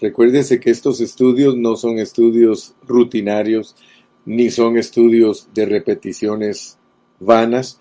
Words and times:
Recuérdese 0.00 0.60
que 0.60 0.70
estos 0.70 1.00
estudios 1.00 1.56
no 1.56 1.76
son 1.76 1.98
estudios 1.98 2.74
rutinarios 2.86 3.76
ni 4.24 4.50
son 4.50 4.76
estudios 4.76 5.48
de 5.54 5.66
repeticiones 5.66 6.78
vanas, 7.18 7.80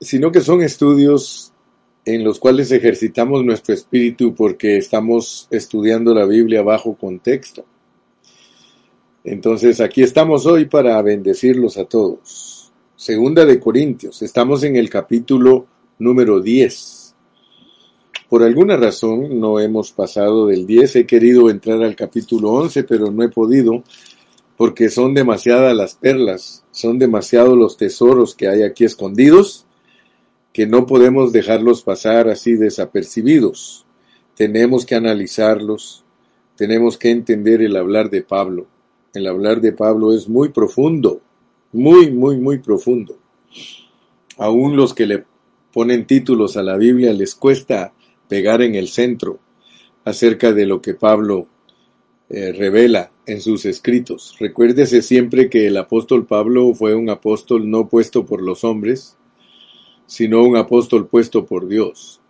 sino 0.00 0.32
que 0.32 0.40
son 0.40 0.62
estudios 0.62 1.52
en 2.04 2.24
los 2.24 2.38
cuales 2.38 2.70
ejercitamos 2.70 3.44
nuestro 3.44 3.74
espíritu 3.74 4.34
porque 4.34 4.76
estamos 4.76 5.48
estudiando 5.50 6.14
la 6.14 6.26
Biblia 6.26 6.62
bajo 6.62 6.96
contexto. 6.96 7.64
Entonces 9.24 9.80
aquí 9.80 10.02
estamos 10.02 10.44
hoy 10.44 10.66
para 10.66 11.00
bendecirlos 11.00 11.78
a 11.78 11.86
todos. 11.86 12.72
Segunda 12.96 13.44
de 13.44 13.58
Corintios, 13.58 14.20
estamos 14.22 14.62
en 14.64 14.76
el 14.76 14.90
capítulo 14.90 15.66
número 15.98 16.40
10. 16.40 17.03
Por 18.28 18.42
alguna 18.42 18.76
razón 18.76 19.38
no 19.38 19.60
hemos 19.60 19.92
pasado 19.92 20.46
del 20.46 20.66
10, 20.66 20.96
he 20.96 21.06
querido 21.06 21.50
entrar 21.50 21.82
al 21.82 21.94
capítulo 21.94 22.52
11, 22.52 22.84
pero 22.84 23.10
no 23.10 23.22
he 23.22 23.28
podido 23.28 23.82
porque 24.56 24.88
son 24.88 25.14
demasiadas 25.14 25.76
las 25.76 25.94
perlas, 25.94 26.64
son 26.70 26.98
demasiados 26.98 27.56
los 27.58 27.76
tesoros 27.76 28.34
que 28.34 28.48
hay 28.48 28.62
aquí 28.62 28.84
escondidos, 28.84 29.66
que 30.52 30.66
no 30.66 30.86
podemos 30.86 31.32
dejarlos 31.32 31.82
pasar 31.82 32.28
así 32.28 32.54
desapercibidos. 32.54 33.84
Tenemos 34.36 34.86
que 34.86 34.94
analizarlos, 34.94 36.04
tenemos 36.56 36.96
que 36.96 37.10
entender 37.10 37.62
el 37.62 37.76
hablar 37.76 38.10
de 38.10 38.22
Pablo. 38.22 38.66
El 39.12 39.26
hablar 39.26 39.60
de 39.60 39.72
Pablo 39.72 40.12
es 40.12 40.28
muy 40.28 40.50
profundo, 40.50 41.20
muy, 41.72 42.10
muy, 42.12 42.36
muy 42.36 42.58
profundo. 42.58 43.16
Aún 44.38 44.76
los 44.76 44.94
que 44.94 45.06
le 45.06 45.24
ponen 45.72 46.06
títulos 46.06 46.56
a 46.56 46.62
la 46.62 46.76
Biblia 46.76 47.12
les 47.12 47.34
cuesta 47.34 47.92
pegar 48.28 48.62
en 48.62 48.74
el 48.74 48.88
centro 48.88 49.38
acerca 50.04 50.52
de 50.52 50.66
lo 50.66 50.80
que 50.80 50.94
Pablo 50.94 51.48
eh, 52.28 52.52
revela 52.52 53.10
en 53.26 53.40
sus 53.40 53.64
escritos. 53.66 54.36
Recuérdese 54.38 55.02
siempre 55.02 55.50
que 55.50 55.66
el 55.66 55.76
apóstol 55.76 56.26
Pablo 56.26 56.74
fue 56.74 56.94
un 56.94 57.10
apóstol 57.10 57.70
no 57.70 57.88
puesto 57.88 58.24
por 58.24 58.42
los 58.42 58.64
hombres, 58.64 59.16
sino 60.06 60.42
un 60.42 60.56
apóstol 60.56 61.06
puesto 61.06 61.44
por 61.46 61.66
Dios. 61.66 62.20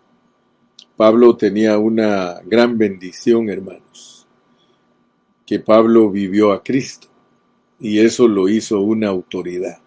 Pablo 0.97 1.37
tenía 1.37 1.79
una 1.79 2.41
gran 2.45 2.79
bendición, 2.79 3.51
hermanos, 3.51 4.27
que 5.45 5.59
Pablo 5.59 6.11
vivió 6.11 6.53
a 6.53 6.63
Cristo 6.63 7.09
y 7.81 7.99
eso 7.99 8.29
lo 8.29 8.49
hizo 8.49 8.81
una 8.81 9.09
autoridad. 9.09 9.84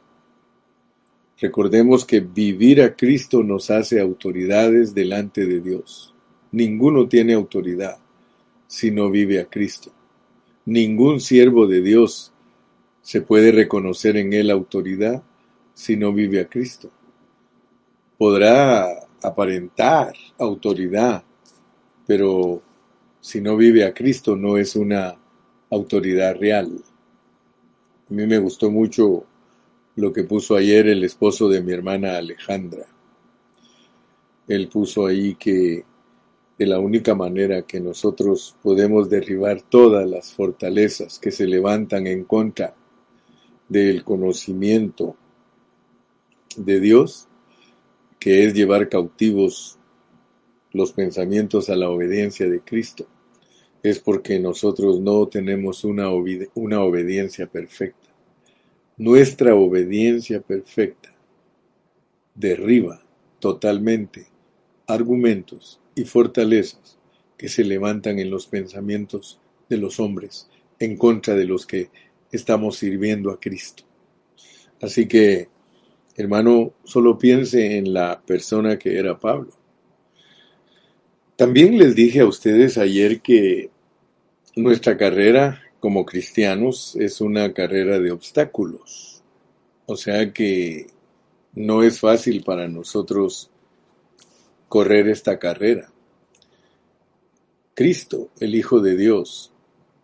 Recordemos 1.39 2.03
que 2.03 2.19
vivir 2.19 2.81
a 2.81 2.95
Cristo 2.95 3.43
nos 3.43 3.69
hace 3.69 4.01
autoridades 4.01 4.95
delante 4.95 5.45
de 5.45 5.61
Dios. 5.61 6.15
Ninguno 6.51 7.07
tiene 7.07 7.33
autoridad 7.33 7.99
si 8.65 8.89
no 8.89 9.11
vive 9.11 9.39
a 9.39 9.45
Cristo. 9.45 9.91
Ningún 10.65 11.19
siervo 11.19 11.67
de 11.67 11.81
Dios 11.81 12.33
se 13.01 13.21
puede 13.21 13.51
reconocer 13.51 14.17
en 14.17 14.33
él 14.33 14.49
autoridad 14.49 15.21
si 15.75 15.95
no 15.95 16.11
vive 16.11 16.41
a 16.41 16.49
Cristo. 16.49 16.89
Podrá 18.17 18.87
aparentar 19.21 20.13
autoridad, 20.39 21.23
pero 22.07 22.63
si 23.21 23.41
no 23.41 23.55
vive 23.55 23.85
a 23.85 23.93
Cristo 23.93 24.35
no 24.35 24.57
es 24.57 24.75
una 24.75 25.15
autoridad 25.69 26.35
real. 26.35 26.83
A 28.09 28.13
mí 28.13 28.25
me 28.25 28.39
gustó 28.39 28.71
mucho 28.71 29.25
lo 29.97 30.13
que 30.13 30.23
puso 30.23 30.55
ayer 30.55 30.87
el 30.87 31.03
esposo 31.03 31.49
de 31.49 31.61
mi 31.61 31.73
hermana 31.73 32.17
Alejandra. 32.17 32.85
Él 34.47 34.69
puso 34.69 35.07
ahí 35.07 35.33
que 35.33 35.85
de 36.55 36.65
la 36.67 36.79
única 36.79 37.15
manera 37.15 37.63
que 37.63 37.79
nosotros 37.79 38.55
podemos 38.61 39.09
derribar 39.09 39.63
todas 39.63 40.07
las 40.07 40.33
fortalezas 40.33 41.17
que 41.17 41.31
se 41.31 41.47
levantan 41.47 42.05
en 42.05 42.25
contra 42.25 42.75
del 43.67 44.03
conocimiento 44.03 45.15
de 46.55 46.79
Dios, 46.79 47.27
que 48.19 48.45
es 48.45 48.53
llevar 48.53 48.89
cautivos 48.89 49.79
los 50.73 50.91
pensamientos 50.91 51.71
a 51.71 51.75
la 51.75 51.89
obediencia 51.89 52.47
de 52.47 52.61
Cristo, 52.61 53.07
es 53.81 53.97
porque 53.97 54.39
nosotros 54.39 54.99
no 54.99 55.27
tenemos 55.27 55.83
una, 55.83 56.09
una 56.53 56.81
obediencia 56.81 57.47
perfecta. 57.47 58.06
Nuestra 58.99 59.53
obediencia 59.53 60.41
perfecta 60.41 61.13
derriba 62.33 62.99
totalmente 63.39 64.25
argumentos 64.87 65.79
y 65.93 66.03
fortalezas 66.03 66.97
que 67.37 67.47
se 67.47 67.63
levantan 67.63 68.17
en 68.17 68.31
los 68.31 68.47
pensamientos 68.47 69.39
de 69.69 69.77
los 69.77 69.99
hombres 69.99 70.49
en 70.79 70.97
contra 70.97 71.35
de 71.35 71.45
los 71.45 71.67
que 71.67 71.91
estamos 72.31 72.77
sirviendo 72.77 73.29
a 73.29 73.39
Cristo. 73.39 73.83
Así 74.81 75.07
que, 75.07 75.47
hermano, 76.15 76.73
solo 76.83 77.19
piense 77.19 77.77
en 77.77 77.93
la 77.93 78.19
persona 78.25 78.79
que 78.79 78.97
era 78.97 79.19
Pablo. 79.19 79.51
También 81.35 81.77
les 81.77 81.93
dije 81.93 82.21
a 82.21 82.25
ustedes 82.25 82.79
ayer 82.79 83.21
que 83.21 83.69
nuestra 84.55 84.97
carrera 84.97 85.61
como 85.79 86.05
cristianos 86.05 86.95
es 86.95 87.21
una 87.21 87.53
carrera 87.53 87.99
de 87.99 88.11
obstáculos. 88.11 89.23
O 89.85 89.95
sea 89.95 90.33
que 90.33 90.87
no 91.53 91.83
es 91.83 91.99
fácil 91.99 92.43
para 92.43 92.67
nosotros 92.67 93.49
correr 94.67 95.07
esta 95.07 95.39
carrera. 95.39 95.91
Cristo, 97.73 98.29
el 98.39 98.55
Hijo 98.55 98.79
de 98.79 98.97
Dios, 98.97 99.51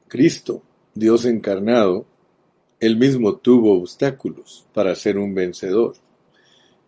Cristo, 0.08 0.62
Dios 0.94 1.26
encarnado, 1.26 2.06
él 2.80 2.98
mismo 2.98 3.38
tuvo 3.38 3.74
obstáculos 3.74 4.68
para 4.74 4.96
ser 4.96 5.18
un 5.18 5.34
vencedor. 5.34 5.96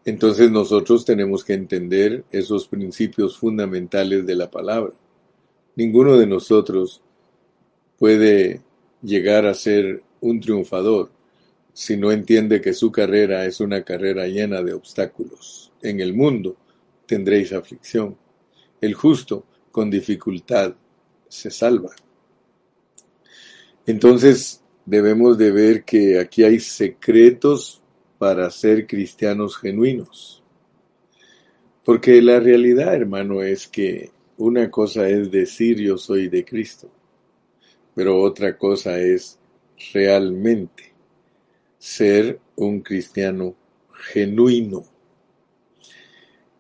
Entonces 0.06 0.52
nosotros 0.52 1.04
tenemos 1.06 1.44
que 1.44 1.54
entender 1.54 2.24
esos 2.32 2.68
principios 2.68 3.38
fundamentales 3.38 4.26
de 4.26 4.36
la 4.36 4.52
palabra. 4.52 4.94
Ninguno 5.76 6.18
de 6.18 6.28
nosotros 6.28 7.02
puede 7.98 8.62
llegar 9.06 9.46
a 9.46 9.54
ser 9.54 10.04
un 10.22 10.40
triunfador 10.40 11.12
si 11.74 11.98
no 11.98 12.12
entiende 12.12 12.62
que 12.62 12.74
su 12.74 12.92
carrera 12.92 13.46
es 13.46 13.60
una 13.60 13.84
carrera 13.84 14.28
llena 14.28 14.62
de 14.62 14.74
obstáculos. 14.74 15.72
En 15.82 16.00
el 16.00 16.14
mundo 16.14 16.56
tendréis 17.06 17.54
aflicción. 17.54 18.18
El 18.82 18.94
justo 18.94 19.46
con 19.72 19.90
dificultad 19.90 20.74
se 21.28 21.52
salva. 21.52 21.92
Entonces 23.86 24.64
debemos 24.86 25.38
de 25.38 25.52
ver 25.52 25.84
que 25.84 26.18
aquí 26.18 26.44
hay 26.44 26.60
secretos 26.60 27.82
para 28.18 28.50
ser 28.50 28.88
cristianos 28.88 29.58
genuinos. 29.58 30.42
Porque 31.84 32.22
la 32.22 32.40
realidad, 32.40 32.96
hermano, 32.96 33.44
es 33.44 33.68
que 33.68 34.12
una 34.38 34.72
cosa 34.72 35.08
es 35.10 35.30
decir 35.30 35.80
yo 35.80 35.98
soy 35.98 36.30
de 36.30 36.44
Cristo 36.44 36.95
pero 37.96 38.22
otra 38.22 38.58
cosa 38.58 39.00
es 39.00 39.40
realmente 39.94 40.94
ser 41.80 42.40
un 42.56 42.82
cristiano 42.82 43.56
genuino. 44.12 44.84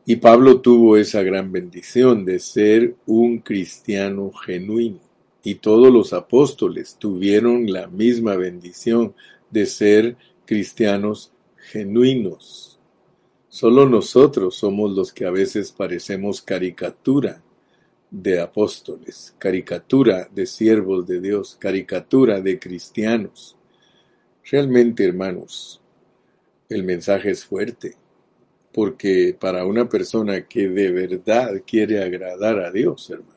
Y 0.06 0.18
Pablo 0.18 0.62
tuvo 0.62 0.98
esa 0.98 1.24
gran 1.24 1.52
bendición 1.52 2.26
de 2.26 2.40
ser 2.40 2.96
un 3.06 3.40
cristiano 3.40 4.32
genuino. 4.32 5.00
Y 5.44 5.56
todos 5.56 5.92
los 5.92 6.14
apóstoles 6.14 6.96
tuvieron 6.98 7.72
la 7.72 7.88
misma 7.88 8.36
bendición 8.36 9.14
de 9.50 9.66
ser 9.66 10.16
cristianos 10.46 11.32
genuinos. 11.72 12.80
Solo 13.50 13.88
nosotros 13.88 14.56
somos 14.56 14.92
los 14.92 15.12
que 15.12 15.26
a 15.26 15.32
veces 15.32 15.72
parecemos 15.72 16.42
caricatura 16.42 17.42
de 18.22 18.40
apóstoles, 18.40 19.36
caricatura 19.38 20.30
de 20.34 20.46
siervos 20.46 21.06
de 21.06 21.20
Dios, 21.20 21.58
caricatura 21.60 22.40
de 22.40 22.58
cristianos. 22.58 23.58
Realmente, 24.50 25.04
hermanos, 25.04 25.82
el 26.70 26.84
mensaje 26.84 27.32
es 27.32 27.44
fuerte, 27.44 27.98
porque 28.74 29.36
para 29.38 29.66
una 29.66 29.90
persona 29.90 30.48
que 30.48 30.70
de 30.70 30.92
verdad 30.92 31.62
quiere 31.68 32.02
agradar 32.02 32.60
a 32.60 32.72
Dios, 32.72 33.10
hermano, 33.10 33.36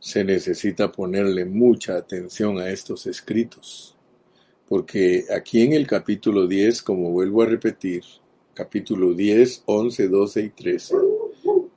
se 0.00 0.24
necesita 0.24 0.90
ponerle 0.90 1.44
mucha 1.44 1.96
atención 1.96 2.58
a 2.58 2.68
estos 2.68 3.06
escritos, 3.06 3.96
porque 4.68 5.26
aquí 5.32 5.62
en 5.62 5.74
el 5.74 5.86
capítulo 5.86 6.48
10, 6.48 6.82
como 6.82 7.10
vuelvo 7.10 7.42
a 7.42 7.46
repetir, 7.46 8.02
capítulo 8.54 9.14
10, 9.14 9.62
11, 9.66 10.08
12 10.08 10.40
y 10.40 10.48
13, 10.48 10.96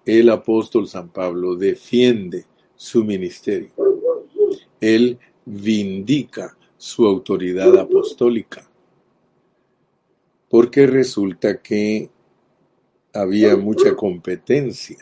el 0.05 0.29
apóstol 0.29 0.87
San 0.87 1.09
Pablo 1.09 1.55
defiende 1.55 2.45
su 2.75 3.03
ministerio. 3.03 3.71
Él 4.79 5.17
vindica 5.45 6.57
su 6.77 7.05
autoridad 7.05 7.77
apostólica. 7.77 8.69
Porque 10.49 10.85
resulta 10.85 11.61
que 11.61 12.09
había 13.13 13.55
mucha 13.55 13.95
competencia 13.95 14.97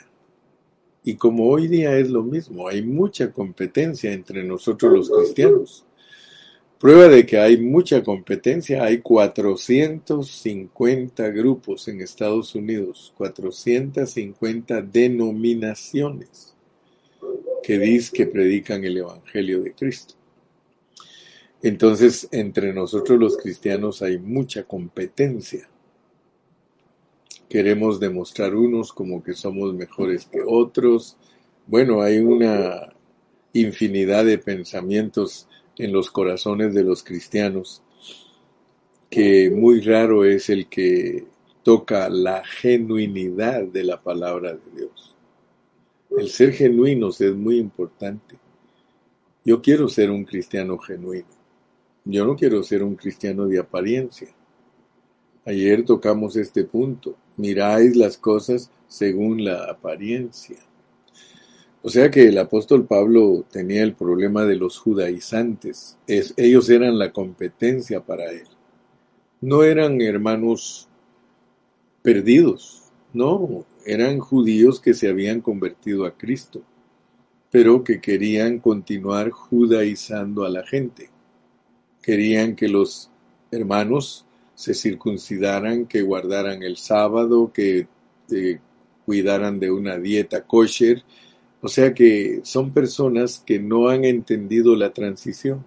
Y 1.03 1.15
como 1.15 1.49
hoy 1.49 1.67
día 1.67 1.97
es 1.97 2.09
lo 2.09 2.23
mismo, 2.23 2.67
hay 2.67 2.81
mucha 2.81 3.33
competencia 3.33 4.13
entre 4.13 4.43
nosotros 4.43 4.93
los 4.93 5.09
cristianos. 5.09 5.85
Prueba 6.83 7.07
de 7.07 7.25
que 7.25 7.39
hay 7.39 7.55
mucha 7.55 8.03
competencia, 8.03 8.83
hay 8.83 8.97
450 8.97 11.29
grupos 11.29 11.87
en 11.87 12.01
Estados 12.01 12.55
Unidos, 12.55 13.13
450 13.15 14.81
denominaciones 14.81 16.53
que 17.63 17.79
dicen 17.79 18.13
que 18.13 18.27
predican 18.27 18.83
el 18.83 18.97
Evangelio 18.97 19.63
de 19.63 19.71
Cristo. 19.71 20.15
Entonces, 21.61 22.27
entre 22.33 22.73
nosotros 22.73 23.17
los 23.17 23.37
cristianos 23.37 24.01
hay 24.01 24.17
mucha 24.17 24.65
competencia. 24.65 25.69
Queremos 27.47 27.97
demostrar 27.97 28.55
unos 28.55 28.91
como 28.91 29.23
que 29.23 29.35
somos 29.35 29.73
mejores 29.73 30.25
que 30.25 30.41
otros. 30.45 31.15
Bueno, 31.65 32.01
hay 32.01 32.17
una 32.17 32.93
infinidad 33.53 34.25
de 34.25 34.37
pensamientos 34.37 35.47
en 35.77 35.91
los 35.91 36.11
corazones 36.11 36.73
de 36.73 36.83
los 36.83 37.03
cristianos 37.03 37.81
que 39.13 39.51
muy 39.51 39.79
raro 39.81 40.25
es 40.25 40.49
el 40.49 40.67
que 40.67 41.27
toca 41.61 42.09
la 42.09 42.43
genuinidad 42.43 43.63
de 43.63 43.83
la 43.83 44.01
palabra 44.01 44.53
de 44.53 44.71
Dios. 44.75 45.15
El 46.17 46.29
ser 46.29 46.51
genuinos 46.53 47.21
es 47.21 47.35
muy 47.35 47.57
importante. 47.57 48.39
Yo 49.45 49.61
quiero 49.61 49.87
ser 49.87 50.09
un 50.09 50.25
cristiano 50.25 50.79
genuino. 50.79 51.27
Yo 52.05 52.25
no 52.25 52.35
quiero 52.35 52.63
ser 52.63 52.83
un 52.83 52.95
cristiano 52.95 53.45
de 53.45 53.59
apariencia. 53.59 54.29
Ayer 55.45 55.85
tocamos 55.85 56.35
este 56.35 56.63
punto. 56.63 57.15
Miráis 57.37 57.95
las 57.95 58.17
cosas 58.17 58.71
según 58.87 59.45
la 59.45 59.65
apariencia. 59.65 60.57
O 61.83 61.89
sea 61.89 62.09
que 62.09 62.27
el 62.27 62.37
apóstol 62.39 62.87
Pablo 62.87 63.45
tenía 63.51 63.83
el 63.83 63.93
problema 63.93 64.45
de 64.45 64.55
los 64.55 64.79
judaizantes. 64.79 65.97
Es, 66.07 66.33
ellos 66.37 66.69
eran 66.69 66.97
la 66.97 67.11
competencia 67.11 67.99
para 68.01 68.31
él. 68.31 68.47
No 69.41 69.63
eran 69.63 70.01
hermanos 70.01 70.87
perdidos, 72.01 72.83
no, 73.13 73.65
eran 73.85 74.19
judíos 74.19 74.79
que 74.79 74.95
se 74.95 75.09
habían 75.09 75.41
convertido 75.41 76.05
a 76.05 76.17
Cristo, 76.17 76.63
pero 77.51 77.83
que 77.83 78.01
querían 78.01 78.59
continuar 78.59 79.29
judaizando 79.29 80.45
a 80.45 80.49
la 80.49 80.65
gente 80.65 81.13
querían 82.03 82.55
que 82.55 82.67
los 82.67 83.09
hermanos 83.49 84.25
se 84.53 84.75
circuncidaran, 84.75 85.87
que 85.87 86.03
guardaran 86.03 86.61
el 86.61 86.77
sábado, 86.77 87.51
que 87.51 87.87
eh, 88.29 88.59
cuidaran 89.05 89.59
de 89.59 89.71
una 89.71 89.97
dieta 89.97 90.43
kosher. 90.43 91.01
O 91.65 91.69
sea 91.69 91.93
que 91.93 92.41
son 92.43 92.73
personas 92.73 93.41
que 93.45 93.57
no 93.57 93.87
han 93.87 94.03
entendido 94.03 94.75
la 94.75 94.91
transición. 94.91 95.63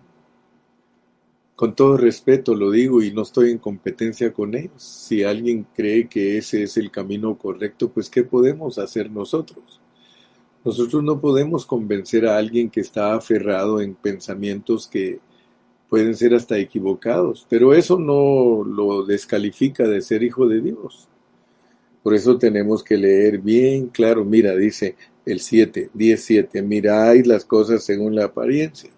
Con 1.54 1.75
todo 1.75 1.96
respeto 1.96 2.54
lo 2.54 2.70
digo 2.70 3.02
y 3.02 3.14
no 3.14 3.22
estoy 3.22 3.50
en 3.50 3.56
competencia 3.56 4.31
con 4.34 4.54
ellos. 4.54 4.82
Si 4.82 5.25
alguien 5.25 5.66
cree 5.75 6.06
que 6.06 6.37
ese 6.37 6.64
es 6.64 6.76
el 6.76 6.90
camino 6.90 7.38
correcto, 7.38 7.88
pues 7.88 8.10
¿qué 8.10 8.25
podemos 8.25 8.76
hacer 8.76 9.10
nosotros? 9.10 9.81
Nosotros 10.66 11.02
no 11.02 11.19
podemos 11.19 11.64
convencer 11.64 12.26
a 12.26 12.37
alguien 12.37 12.69
que 12.69 12.81
está 12.81 13.14
aferrado 13.14 13.81
en 13.81 13.94
pensamientos 13.94 14.87
que 14.87 15.20
pueden 15.88 16.14
ser 16.14 16.34
hasta 16.34 16.58
equivocados, 16.58 17.46
pero 17.48 17.72
eso 17.72 17.98
no 17.98 18.64
lo 18.64 19.06
descalifica 19.06 19.84
de 19.84 20.02
ser 20.02 20.22
hijo 20.22 20.46
de 20.46 20.60
Dios. 20.60 21.08
Por 22.02 22.14
eso 22.14 22.37
tenemos 22.37 22.84
que 22.84 22.98
leer 22.98 23.38
bien 23.38 23.87
claro, 23.87 24.26
mira, 24.26 24.54
dice 24.54 24.94
el 25.26 25.40
7, 25.40 25.90
17, 25.93 26.62
miráis 26.62 27.26
las 27.26 27.44
cosas 27.44 27.84
según 27.84 28.14
la 28.14 28.25
apariencia. 28.25 28.90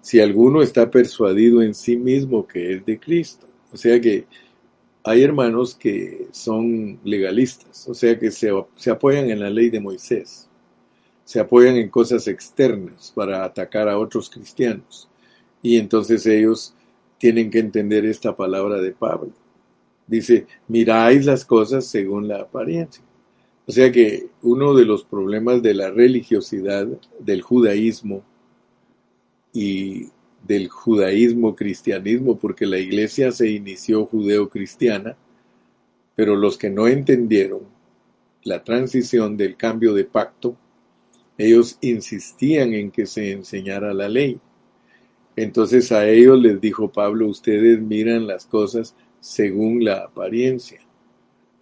Si 0.00 0.20
alguno 0.20 0.62
está 0.62 0.90
persuadido 0.90 1.60
en 1.60 1.74
sí 1.74 1.96
mismo 1.96 2.46
que 2.46 2.74
es 2.74 2.86
de 2.86 2.98
Cristo, 2.98 3.46
o 3.72 3.76
sea 3.76 4.00
que 4.00 4.26
hay 5.02 5.22
hermanos 5.22 5.74
que 5.74 6.28
son 6.30 6.98
legalistas, 7.04 7.86
o 7.88 7.94
sea 7.94 8.18
que 8.18 8.30
se, 8.30 8.50
se 8.76 8.90
apoyan 8.90 9.28
en 9.30 9.40
la 9.40 9.50
ley 9.50 9.68
de 9.68 9.80
Moisés 9.80 10.48
se 11.24 11.40
apoyan 11.40 11.76
en 11.76 11.88
cosas 11.88 12.28
externas 12.28 13.12
para 13.14 13.44
atacar 13.44 13.88
a 13.88 13.98
otros 13.98 14.28
cristianos. 14.28 15.08
Y 15.62 15.78
entonces 15.78 16.26
ellos 16.26 16.74
tienen 17.18 17.50
que 17.50 17.58
entender 17.58 18.04
esta 18.04 18.36
palabra 18.36 18.80
de 18.80 18.92
Pablo. 18.92 19.32
Dice, 20.06 20.46
miráis 20.68 21.24
las 21.24 21.44
cosas 21.44 21.86
según 21.86 22.28
la 22.28 22.42
apariencia. 22.42 23.02
O 23.66 23.72
sea 23.72 23.90
que 23.90 24.28
uno 24.42 24.74
de 24.74 24.84
los 24.84 25.04
problemas 25.04 25.62
de 25.62 25.74
la 25.74 25.90
religiosidad, 25.90 26.86
del 27.18 27.42
judaísmo 27.42 28.22
y 29.52 30.08
del 30.46 30.68
judaísmo 30.68 31.56
cristianismo, 31.56 32.38
porque 32.38 32.66
la 32.66 32.78
iglesia 32.78 33.32
se 33.32 33.50
inició 33.50 34.04
judeo-cristiana, 34.04 35.16
pero 36.14 36.36
los 36.36 36.58
que 36.58 36.70
no 36.70 36.88
entendieron 36.88 37.62
la 38.42 38.62
transición 38.62 39.36
del 39.36 39.56
cambio 39.56 39.94
de 39.94 40.04
pacto 40.04 40.56
ellos 41.36 41.78
insistían 41.80 42.74
en 42.74 42.90
que 42.90 43.06
se 43.06 43.32
enseñara 43.32 43.92
la 43.92 44.08
ley. 44.08 44.38
Entonces 45.36 45.90
a 45.90 46.06
ellos 46.08 46.40
les 46.40 46.60
dijo 46.60 46.92
Pablo, 46.92 47.26
ustedes 47.26 47.80
miran 47.80 48.26
las 48.26 48.46
cosas 48.46 48.94
según 49.20 49.84
la 49.84 50.04
apariencia. 50.04 50.80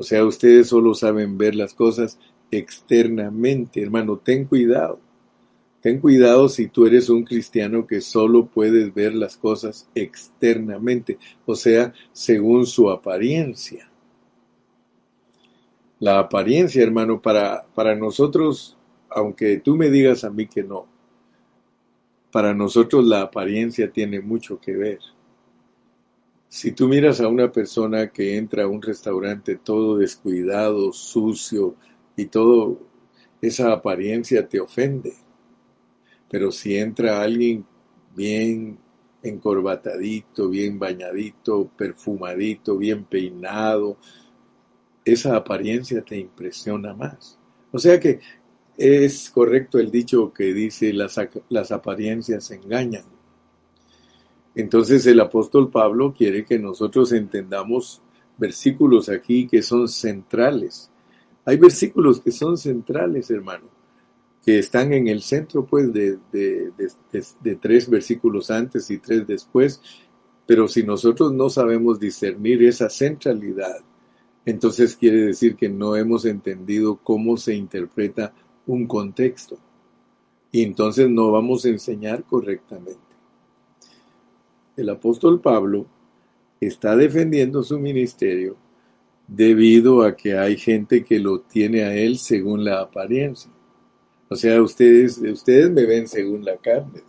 O 0.03 0.05
sea, 0.05 0.25
ustedes 0.25 0.67
solo 0.67 0.95
saben 0.95 1.39
ver 1.39 1.55
las 1.55 1.75
cosas 1.75 2.19
externamente. 2.51 3.81
Hermano, 3.81 4.17
ten 4.19 4.47
cuidado. 4.47 4.99
Ten 5.81 6.01
cuidado 6.01 6.49
si 6.49 6.67
tú 6.67 6.87
eres 6.87 7.09
un 7.09 7.23
cristiano 7.23 7.87
que 7.87 8.01
solo 8.01 8.47
puedes 8.47 8.93
ver 8.93 9.15
las 9.15 9.37
cosas 9.37 9.89
externamente, 9.95 11.19
o 11.47 11.55
sea, 11.55 11.93
según 12.13 12.67
su 12.67 12.91
apariencia. 12.91 13.89
La 16.01 16.19
apariencia, 16.19 16.83
hermano, 16.83 17.23
para, 17.23 17.65
para 17.75 17.95
nosotros 17.95 18.77
aunque 19.15 19.59
tú 19.59 19.77
me 19.77 19.89
digas 19.89 20.25
a 20.25 20.31
mí 20.31 20.47
que 20.49 20.65
no, 20.65 20.87
para 22.33 22.55
nosotros 22.55 23.05
la 23.07 23.23
apariencia 23.23 23.91
tiene 23.91 24.21
mucho 24.21 24.59
que 24.59 24.77
ver. 24.77 24.99
Si 26.53 26.73
tú 26.73 26.87
miras 26.87 27.19
a 27.23 27.29
una 27.29 27.51
persona 27.51 28.09
que 28.13 28.37
entra 28.37 28.65
a 28.65 28.69
un 28.69 28.83
restaurante 28.83 29.57
todo 29.57 29.97
descuidado, 29.97 30.93
sucio 30.93 31.77
y 32.15 32.27
todo, 32.27 32.79
esa 33.41 33.73
apariencia 33.73 34.47
te 34.47 34.61
ofende. 34.61 35.15
Pero 36.31 36.53
si 36.53 36.77
entra 36.77 37.23
alguien 37.23 37.65
bien 38.15 38.79
encorbatadito, 39.23 40.51
bien 40.51 40.79
bañadito, 40.79 41.71
perfumadito, 41.75 42.77
bien 42.77 43.05
peinado, 43.05 43.97
esa 45.07 45.35
apariencia 45.35 46.03
te 46.03 46.19
impresiona 46.19 46.93
más. 46.93 47.39
O 47.71 47.79
sea 47.79 47.99
que 47.99 48.21
es 48.77 49.31
correcto 49.31 49.79
el 49.79 49.91
dicho 49.91 50.35
que 50.35 50.53
dice 50.53 50.93
las, 50.93 51.19
las 51.49 51.73
apariencias 51.73 52.51
engañan. 52.51 53.12
Entonces 54.55 55.07
el 55.07 55.21
apóstol 55.21 55.71
Pablo 55.71 56.13
quiere 56.17 56.45
que 56.45 56.59
nosotros 56.59 57.13
entendamos 57.13 58.03
versículos 58.37 59.09
aquí 59.09 59.47
que 59.47 59.63
son 59.63 59.89
centrales. 59.89 60.91
Hay 61.45 61.57
versículos 61.57 62.21
que 62.21 62.31
son 62.31 62.57
centrales, 62.57 63.31
hermano, 63.31 63.65
que 64.45 64.59
están 64.59 64.93
en 64.93 65.09
el 65.09 65.23
centro, 65.23 65.65
pues, 65.65 65.93
de, 65.93 66.19
tres 67.61 67.89
versículos 67.89 68.51
antes 68.51 68.91
y 68.91 68.99
tres 68.99 69.27
después. 69.27 69.81
Pero 70.47 70.69
si 70.69 70.83
nosotros 70.83 71.33
no 71.33 71.49
sabemos 71.49 71.99
discernir 71.99 72.63
esa 72.63 72.91
centralidad, 72.91 73.79
entonces 74.45 74.97
quiere 74.97 75.27
decir 75.27 75.57
que 75.57 75.69
no 75.69 75.97
hemos 75.97 76.25
entendido 76.25 76.97
cómo 76.97 77.37
se 77.37 77.55
interpreta 77.55 78.35
un 78.67 78.87
contexto. 78.87 79.59
Y 80.51 80.63
entonces 80.63 81.09
no 81.09 81.31
vamos 81.31 81.65
a 81.65 81.71
enseñar 81.71 82.25
correctamente. 82.25 83.12
El 84.77 84.89
apóstol 84.89 85.41
Pablo 85.41 85.87
está 86.61 86.97
defendiendo 86.97 87.63
su 87.63 87.79
ministerio 87.79 88.57
debido 89.27 90.03
a 90.03 90.17
que 90.17 90.39
hay 90.39 90.57
gente 90.57 91.05
que 91.05 91.19
lo 91.19 91.41
tiene 91.41 91.85
a 91.85 91.95
él 91.95 92.19
según 92.19 92.65
la 92.65 92.81
apariencia. 92.81 93.51
O 94.29 94.37
sea, 94.37 94.63
ustedes, 94.63 95.19
ustedes 95.19 95.71
me 95.71 95.85
ven 95.85 96.09
según 96.09 96.45
la 96.45 96.57
carne. 96.57 97.03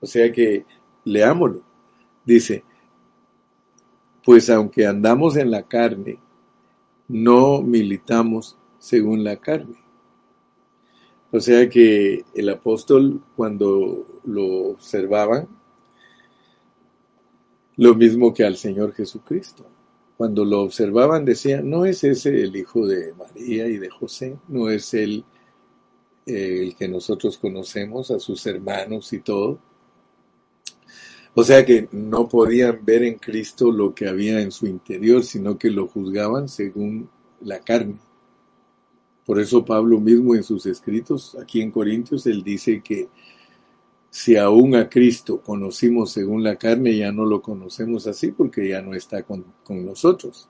O 0.00 0.06
sea 0.06 0.30
que 0.30 0.64
leámoslo. 1.04 1.62
Dice, 2.24 2.64
pues 4.24 4.50
aunque 4.50 4.86
andamos 4.86 5.36
en 5.36 5.50
la 5.50 5.62
carne, 5.62 6.18
no 7.08 7.62
militamos 7.62 8.56
según 8.78 9.24
la 9.24 9.36
carne. 9.36 9.76
O 11.30 11.40
sea 11.40 11.68
que 11.68 12.24
el 12.34 12.48
apóstol 12.48 13.22
cuando 13.34 14.20
lo 14.24 14.70
observaban, 14.70 15.48
lo 17.76 17.94
mismo 17.94 18.32
que 18.32 18.44
al 18.44 18.56
Señor 18.56 18.92
Jesucristo. 18.92 19.66
cuando 20.16 20.46
lo 20.46 20.62
observaban 20.62 21.26
decían, 21.26 21.68
no 21.68 21.84
es 21.84 22.02
ese 22.02 22.42
el 22.42 22.56
hijo 22.56 22.86
de 22.86 23.12
María 23.12 23.68
y 23.68 23.76
de 23.76 23.90
José, 23.90 24.38
no 24.48 24.70
es 24.70 24.94
él 24.94 25.24
eh, 26.24 26.62
el 26.62 26.74
que 26.74 26.88
nosotros 26.88 27.36
conocemos, 27.36 28.10
a 28.10 28.18
sus 28.18 28.46
hermanos 28.46 29.12
y 29.12 29.20
todo. 29.20 29.58
O 31.34 31.44
sea 31.44 31.66
que 31.66 31.86
no 31.92 32.26
podían 32.28 32.82
ver 32.82 33.02
en 33.02 33.16
Cristo 33.16 33.70
lo 33.70 33.94
que 33.94 34.08
había 34.08 34.40
en 34.40 34.50
su 34.50 34.66
interior, 34.66 35.22
sino 35.22 35.58
que 35.58 35.70
lo 35.70 35.86
juzgaban 35.86 36.48
según 36.48 37.10
la 37.42 37.60
carne. 37.60 37.98
Por 39.26 39.38
eso 39.38 39.64
Pablo 39.66 40.00
mismo 40.00 40.34
en 40.34 40.42
sus 40.42 40.64
escritos, 40.64 41.36
aquí 41.38 41.60
en 41.60 41.70
Corintios, 41.70 42.26
él 42.26 42.42
dice 42.42 42.80
que 42.82 43.08
si 44.16 44.38
aún 44.38 44.74
a 44.74 44.88
Cristo 44.88 45.42
conocimos 45.42 46.10
según 46.10 46.42
la 46.42 46.56
carne, 46.56 46.96
ya 46.96 47.12
no 47.12 47.26
lo 47.26 47.42
conocemos 47.42 48.06
así 48.06 48.32
porque 48.32 48.66
ya 48.66 48.80
no 48.80 48.94
está 48.94 49.24
con, 49.24 49.44
con 49.62 49.84
nosotros. 49.84 50.48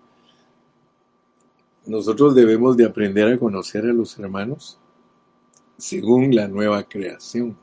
Nosotros 1.84 2.36
debemos 2.36 2.76
de 2.76 2.84
aprender 2.84 3.26
a 3.26 3.36
conocer 3.36 3.84
a 3.86 3.92
los 3.92 4.16
hermanos 4.20 4.78
según 5.78 6.32
la 6.32 6.46
nueva 6.46 6.84
creación, 6.84 7.58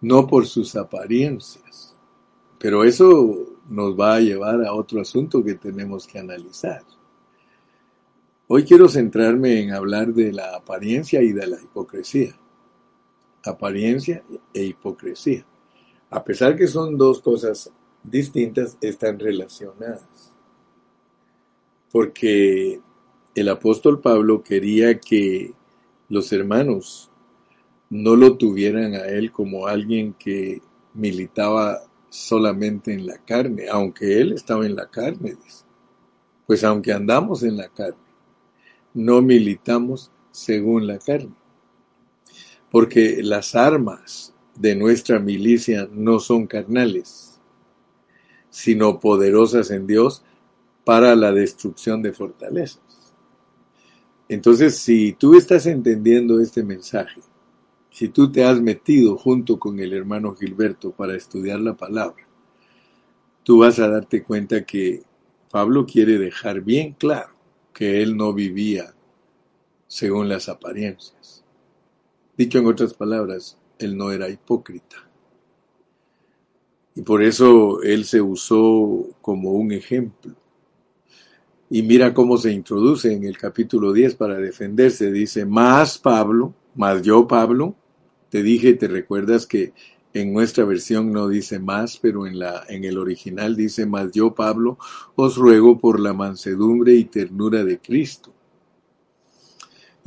no 0.00 0.26
por 0.26 0.46
sus 0.46 0.74
apariencias. 0.74 1.94
Pero 2.58 2.82
eso 2.82 3.58
nos 3.68 3.94
va 3.94 4.14
a 4.14 4.20
llevar 4.20 4.64
a 4.64 4.72
otro 4.72 5.02
asunto 5.02 5.44
que 5.44 5.56
tenemos 5.56 6.06
que 6.06 6.18
analizar. 6.18 6.82
Hoy 8.46 8.64
quiero 8.64 8.88
centrarme 8.88 9.60
en 9.60 9.72
hablar 9.72 10.14
de 10.14 10.32
la 10.32 10.56
apariencia 10.56 11.20
y 11.20 11.32
de 11.32 11.46
la 11.46 11.60
hipocresía 11.60 12.34
apariencia 13.44 14.22
e 14.52 14.64
hipocresía. 14.64 15.44
A 16.10 16.24
pesar 16.24 16.56
que 16.56 16.66
son 16.66 16.96
dos 16.96 17.20
cosas 17.20 17.70
distintas, 18.02 18.76
están 18.80 19.18
relacionadas. 19.18 20.32
Porque 21.90 22.80
el 23.34 23.48
apóstol 23.48 24.00
Pablo 24.00 24.42
quería 24.42 24.98
que 24.98 25.52
los 26.08 26.32
hermanos 26.32 27.10
no 27.90 28.16
lo 28.16 28.36
tuvieran 28.36 28.94
a 28.94 29.06
él 29.06 29.32
como 29.32 29.66
alguien 29.66 30.14
que 30.14 30.60
militaba 30.94 31.82
solamente 32.10 32.92
en 32.92 33.06
la 33.06 33.18
carne, 33.18 33.66
aunque 33.70 34.20
él 34.20 34.32
estaba 34.32 34.66
en 34.66 34.76
la 34.76 34.88
carne, 34.88 35.36
Pues 36.46 36.64
aunque 36.64 36.92
andamos 36.92 37.42
en 37.42 37.58
la 37.58 37.68
carne, 37.68 37.96
no 38.94 39.20
militamos 39.20 40.10
según 40.30 40.86
la 40.86 40.98
carne 40.98 41.37
porque 42.70 43.22
las 43.22 43.54
armas 43.54 44.34
de 44.54 44.74
nuestra 44.74 45.18
milicia 45.18 45.88
no 45.92 46.18
son 46.18 46.46
carnales, 46.46 47.40
sino 48.50 48.98
poderosas 49.00 49.70
en 49.70 49.86
Dios 49.86 50.24
para 50.84 51.14
la 51.14 51.32
destrucción 51.32 52.02
de 52.02 52.12
fortalezas. 52.12 53.14
Entonces, 54.28 54.76
si 54.76 55.12
tú 55.12 55.36
estás 55.36 55.66
entendiendo 55.66 56.40
este 56.40 56.62
mensaje, 56.62 57.20
si 57.90 58.08
tú 58.08 58.30
te 58.30 58.44
has 58.44 58.60
metido 58.60 59.16
junto 59.16 59.58
con 59.58 59.78
el 59.78 59.92
hermano 59.92 60.34
Gilberto 60.34 60.92
para 60.92 61.16
estudiar 61.16 61.60
la 61.60 61.74
palabra, 61.74 62.26
tú 63.42 63.58
vas 63.58 63.78
a 63.78 63.88
darte 63.88 64.22
cuenta 64.22 64.64
que 64.64 65.02
Pablo 65.50 65.86
quiere 65.86 66.18
dejar 66.18 66.60
bien 66.60 66.94
claro 66.98 67.30
que 67.72 68.02
él 68.02 68.16
no 68.16 68.34
vivía 68.34 68.92
según 69.86 70.28
las 70.28 70.50
apariencias 70.50 71.44
Dicho 72.38 72.60
en 72.60 72.66
otras 72.66 72.94
palabras, 72.94 73.58
él 73.80 73.96
no 73.96 74.12
era 74.12 74.28
hipócrita. 74.28 74.96
Y 76.94 77.02
por 77.02 77.20
eso 77.20 77.82
él 77.82 78.04
se 78.04 78.22
usó 78.22 79.08
como 79.20 79.50
un 79.50 79.72
ejemplo. 79.72 80.36
Y 81.68 81.82
mira 81.82 82.14
cómo 82.14 82.38
se 82.38 82.52
introduce 82.52 83.12
en 83.12 83.24
el 83.24 83.36
capítulo 83.36 83.92
10 83.92 84.14
para 84.14 84.38
defenderse. 84.38 85.10
Dice, 85.10 85.46
más 85.46 85.98
Pablo, 85.98 86.54
más 86.76 87.02
yo 87.02 87.26
Pablo, 87.26 87.74
te 88.30 88.44
dije, 88.44 88.74
te 88.74 88.86
recuerdas 88.86 89.44
que 89.44 89.72
en 90.12 90.32
nuestra 90.32 90.64
versión 90.64 91.12
no 91.12 91.26
dice 91.26 91.58
más, 91.58 91.98
pero 91.98 92.24
en, 92.24 92.38
la, 92.38 92.62
en 92.68 92.84
el 92.84 92.98
original 92.98 93.56
dice, 93.56 93.84
más 93.84 94.12
yo 94.12 94.32
Pablo, 94.32 94.78
os 95.16 95.36
ruego 95.36 95.80
por 95.80 95.98
la 95.98 96.12
mansedumbre 96.12 96.94
y 96.94 97.04
ternura 97.06 97.64
de 97.64 97.80
Cristo 97.80 98.32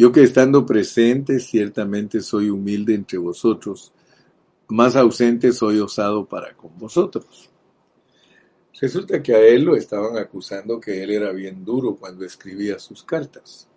yo 0.02 0.12
que 0.12 0.24
estando 0.24 0.66
presente 0.66 1.40
ciertamente 1.40 2.22
soy 2.22 2.50
humilde 2.50 2.96
entre 2.96 3.20
vosotros, 3.20 3.94
más 4.70 4.96
ausente 4.96 5.52
soy 5.52 5.78
osado 5.78 6.26
para 6.26 6.58
con 6.58 6.76
vosotros. 6.80 7.52
Resulta 8.80 9.22
que 9.22 9.36
a 9.36 9.42
él 9.42 9.62
lo 9.62 9.76
estaban 9.76 10.18
acusando 10.18 10.80
que 10.80 11.04
él 11.04 11.12
era 11.12 11.32
bien 11.32 11.64
duro 11.64 11.98
cuando 11.98 12.26
escribía 12.26 12.80
sus 12.80 13.04
cartas. 13.04 13.68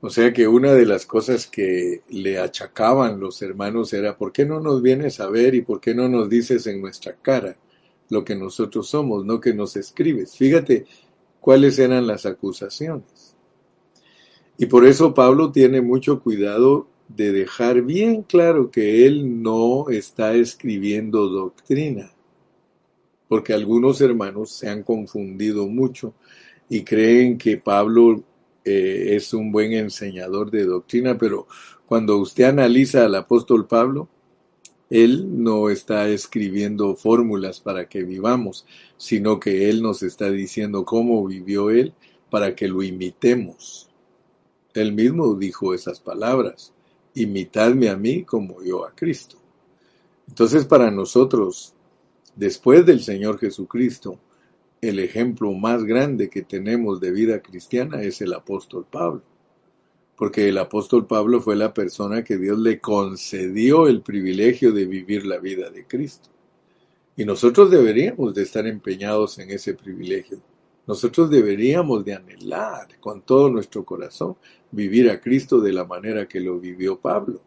O 0.00 0.10
sea 0.10 0.32
que 0.32 0.48
una 0.48 0.72
de 0.72 0.86
las 0.86 1.06
cosas 1.06 1.46
que 1.46 2.02
le 2.08 2.40
achacaban 2.40 3.20
los 3.20 3.42
hermanos 3.42 3.92
era, 3.92 4.18
¿por 4.18 4.32
qué 4.32 4.44
no 4.44 4.58
nos 4.58 4.82
vienes 4.82 5.20
a 5.20 5.30
ver 5.30 5.54
y 5.54 5.62
por 5.62 5.80
qué 5.80 5.94
no 5.94 6.08
nos 6.08 6.28
dices 6.28 6.66
en 6.66 6.80
nuestra 6.80 7.14
cara 7.14 7.54
lo 8.08 8.24
que 8.24 8.34
nosotros 8.34 8.88
somos, 8.88 9.24
no 9.24 9.38
que 9.38 9.54
nos 9.54 9.76
escribes? 9.76 10.36
Fíjate 10.36 10.84
cuáles 11.38 11.78
eran 11.78 12.08
las 12.08 12.26
acusaciones. 12.26 13.31
Y 14.58 14.66
por 14.66 14.86
eso 14.86 15.14
Pablo 15.14 15.50
tiene 15.50 15.80
mucho 15.80 16.20
cuidado 16.20 16.86
de 17.08 17.32
dejar 17.32 17.82
bien 17.82 18.22
claro 18.22 18.70
que 18.70 19.06
él 19.06 19.42
no 19.42 19.88
está 19.90 20.34
escribiendo 20.34 21.28
doctrina, 21.28 22.12
porque 23.28 23.52
algunos 23.52 24.00
hermanos 24.00 24.52
se 24.52 24.68
han 24.68 24.82
confundido 24.82 25.66
mucho 25.68 26.14
y 26.68 26.82
creen 26.84 27.38
que 27.38 27.58
Pablo 27.58 28.22
eh, 28.64 29.16
es 29.16 29.34
un 29.34 29.52
buen 29.52 29.72
enseñador 29.72 30.50
de 30.50 30.64
doctrina, 30.64 31.18
pero 31.18 31.46
cuando 31.86 32.18
usted 32.18 32.44
analiza 32.44 33.04
al 33.04 33.14
apóstol 33.14 33.66
Pablo, 33.66 34.08
él 34.88 35.42
no 35.42 35.70
está 35.70 36.08
escribiendo 36.08 36.94
fórmulas 36.94 37.60
para 37.60 37.88
que 37.88 38.04
vivamos, 38.04 38.66
sino 38.96 39.40
que 39.40 39.70
él 39.70 39.82
nos 39.82 40.02
está 40.02 40.30
diciendo 40.30 40.84
cómo 40.84 41.26
vivió 41.26 41.70
él 41.70 41.94
para 42.30 42.54
que 42.54 42.68
lo 42.68 42.82
imitemos. 42.82 43.91
Él 44.74 44.92
mismo 44.92 45.34
dijo 45.34 45.74
esas 45.74 46.00
palabras, 46.00 46.72
imitadme 47.14 47.88
a 47.88 47.96
mí 47.96 48.24
como 48.24 48.62
yo 48.62 48.84
a 48.86 48.94
Cristo. 48.94 49.36
Entonces 50.28 50.64
para 50.64 50.90
nosotros, 50.90 51.74
después 52.36 52.86
del 52.86 53.02
Señor 53.02 53.38
Jesucristo, 53.38 54.18
el 54.80 54.98
ejemplo 54.98 55.52
más 55.52 55.84
grande 55.84 56.28
que 56.28 56.42
tenemos 56.42 57.00
de 57.00 57.12
vida 57.12 57.40
cristiana 57.40 58.02
es 58.02 58.20
el 58.20 58.32
apóstol 58.32 58.86
Pablo. 58.90 59.22
Porque 60.16 60.48
el 60.48 60.58
apóstol 60.58 61.06
Pablo 61.06 61.40
fue 61.40 61.56
la 61.56 61.72
persona 61.72 62.24
que 62.24 62.36
Dios 62.36 62.58
le 62.58 62.80
concedió 62.80 63.86
el 63.86 64.02
privilegio 64.02 64.72
de 64.72 64.86
vivir 64.86 65.24
la 65.24 65.38
vida 65.38 65.70
de 65.70 65.86
Cristo. 65.86 66.28
Y 67.16 67.24
nosotros 67.24 67.70
deberíamos 67.70 68.34
de 68.34 68.42
estar 68.42 68.66
empeñados 68.66 69.38
en 69.38 69.50
ese 69.50 69.74
privilegio. 69.74 70.40
Nosotros 70.86 71.30
deberíamos 71.30 72.04
de 72.04 72.14
anhelar 72.14 72.88
con 72.98 73.22
todo 73.22 73.48
nuestro 73.48 73.84
corazón 73.84 74.36
vivir 74.70 75.10
a 75.10 75.20
Cristo 75.20 75.60
de 75.60 75.72
la 75.72 75.84
manera 75.84 76.26
que 76.26 76.40
lo 76.40 76.58
vivió 76.58 76.98
Pablo. 76.98 77.40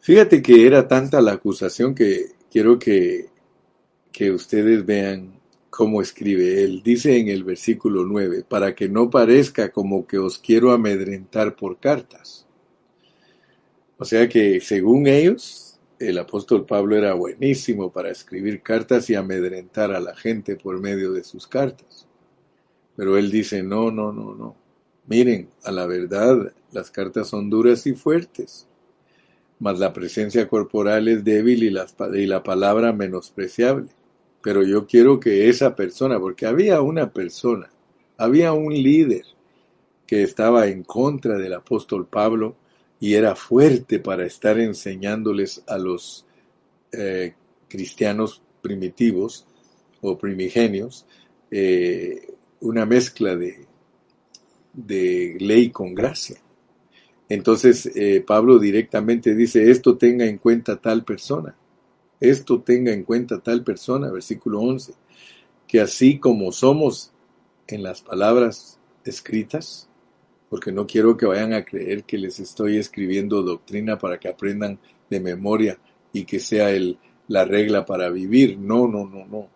Fíjate 0.00 0.40
que 0.40 0.66
era 0.66 0.86
tanta 0.86 1.20
la 1.20 1.32
acusación 1.32 1.94
que 1.94 2.32
quiero 2.50 2.78
que, 2.78 3.26
que 4.10 4.30
ustedes 4.30 4.86
vean 4.86 5.38
cómo 5.68 6.00
escribe 6.00 6.64
él. 6.64 6.82
Dice 6.82 7.18
en 7.18 7.28
el 7.28 7.44
versículo 7.44 8.04
9, 8.04 8.44
para 8.48 8.74
que 8.74 8.88
no 8.88 9.10
parezca 9.10 9.70
como 9.70 10.06
que 10.06 10.18
os 10.18 10.38
quiero 10.38 10.72
amedrentar 10.72 11.56
por 11.56 11.78
cartas. 11.78 12.46
O 13.98 14.04
sea 14.04 14.28
que 14.28 14.60
según 14.60 15.06
ellos, 15.06 15.67
el 15.98 16.18
apóstol 16.18 16.64
Pablo 16.64 16.96
era 16.96 17.14
buenísimo 17.14 17.90
para 17.90 18.10
escribir 18.10 18.62
cartas 18.62 19.10
y 19.10 19.14
amedrentar 19.14 19.92
a 19.92 20.00
la 20.00 20.14
gente 20.14 20.56
por 20.56 20.80
medio 20.80 21.12
de 21.12 21.24
sus 21.24 21.46
cartas. 21.46 22.06
Pero 22.96 23.16
él 23.16 23.30
dice, 23.30 23.62
no, 23.62 23.90
no, 23.90 24.12
no, 24.12 24.34
no. 24.34 24.56
Miren, 25.06 25.48
a 25.64 25.72
la 25.72 25.86
verdad, 25.86 26.52
las 26.72 26.90
cartas 26.90 27.28
son 27.28 27.48
duras 27.48 27.86
y 27.86 27.94
fuertes, 27.94 28.66
mas 29.58 29.78
la 29.78 29.92
presencia 29.92 30.48
corporal 30.48 31.08
es 31.08 31.24
débil 31.24 31.62
y 31.62 32.26
la, 32.26 32.42
palabra 32.42 32.92
menospreciable. 32.92 33.88
Pero 34.42 34.62
yo 34.62 34.86
quiero 34.86 35.18
que 35.18 35.48
esa 35.48 35.74
persona, 35.74 36.20
porque 36.20 36.46
había 36.46 36.80
una 36.80 37.12
persona, 37.12 37.70
había 38.16 38.52
un 38.52 38.72
líder 38.72 39.24
que 40.06 40.22
estaba 40.22 40.66
en 40.66 40.84
contra 40.84 41.38
del 41.38 41.54
apóstol 41.54 42.06
Pablo 42.06 42.56
y 43.00 43.14
era 43.14 43.34
fuerte 43.34 43.98
para 43.98 44.26
estar 44.26 44.58
enseñándoles 44.58 45.62
a 45.66 45.78
los 45.78 46.26
eh, 46.92 47.34
cristianos 47.68 48.42
primitivos 48.60 49.46
o 50.00 50.18
primigenios 50.18 51.06
eh, 51.50 52.34
una 52.60 52.86
mezcla 52.86 53.36
de, 53.36 53.66
de 54.72 55.36
ley 55.40 55.70
con 55.70 55.94
gracia. 55.94 56.38
Entonces 57.28 57.90
eh, 57.94 58.24
Pablo 58.26 58.58
directamente 58.58 59.34
dice, 59.34 59.70
esto 59.70 59.96
tenga 59.96 60.24
en 60.24 60.38
cuenta 60.38 60.76
tal 60.76 61.04
persona, 61.04 61.56
esto 62.20 62.62
tenga 62.62 62.92
en 62.92 63.04
cuenta 63.04 63.38
tal 63.40 63.62
persona, 63.62 64.10
versículo 64.10 64.60
11. 64.60 64.94
que 65.66 65.80
así 65.80 66.18
como 66.18 66.50
somos 66.52 67.12
en 67.66 67.82
las 67.82 68.00
palabras 68.00 68.80
escritas, 69.04 69.87
porque 70.48 70.72
no 70.72 70.86
quiero 70.86 71.16
que 71.16 71.26
vayan 71.26 71.52
a 71.52 71.64
creer 71.64 72.04
que 72.04 72.18
les 72.18 72.40
estoy 72.40 72.78
escribiendo 72.78 73.42
doctrina 73.42 73.98
para 73.98 74.18
que 74.18 74.28
aprendan 74.28 74.78
de 75.10 75.20
memoria 75.20 75.78
y 76.12 76.24
que 76.24 76.40
sea 76.40 76.68
la 77.28 77.44
regla 77.44 77.84
para 77.84 78.10
vivir. 78.10 78.58
No, 78.58 78.88
no, 78.88 79.06
no, 79.06 79.26
no. 79.26 79.48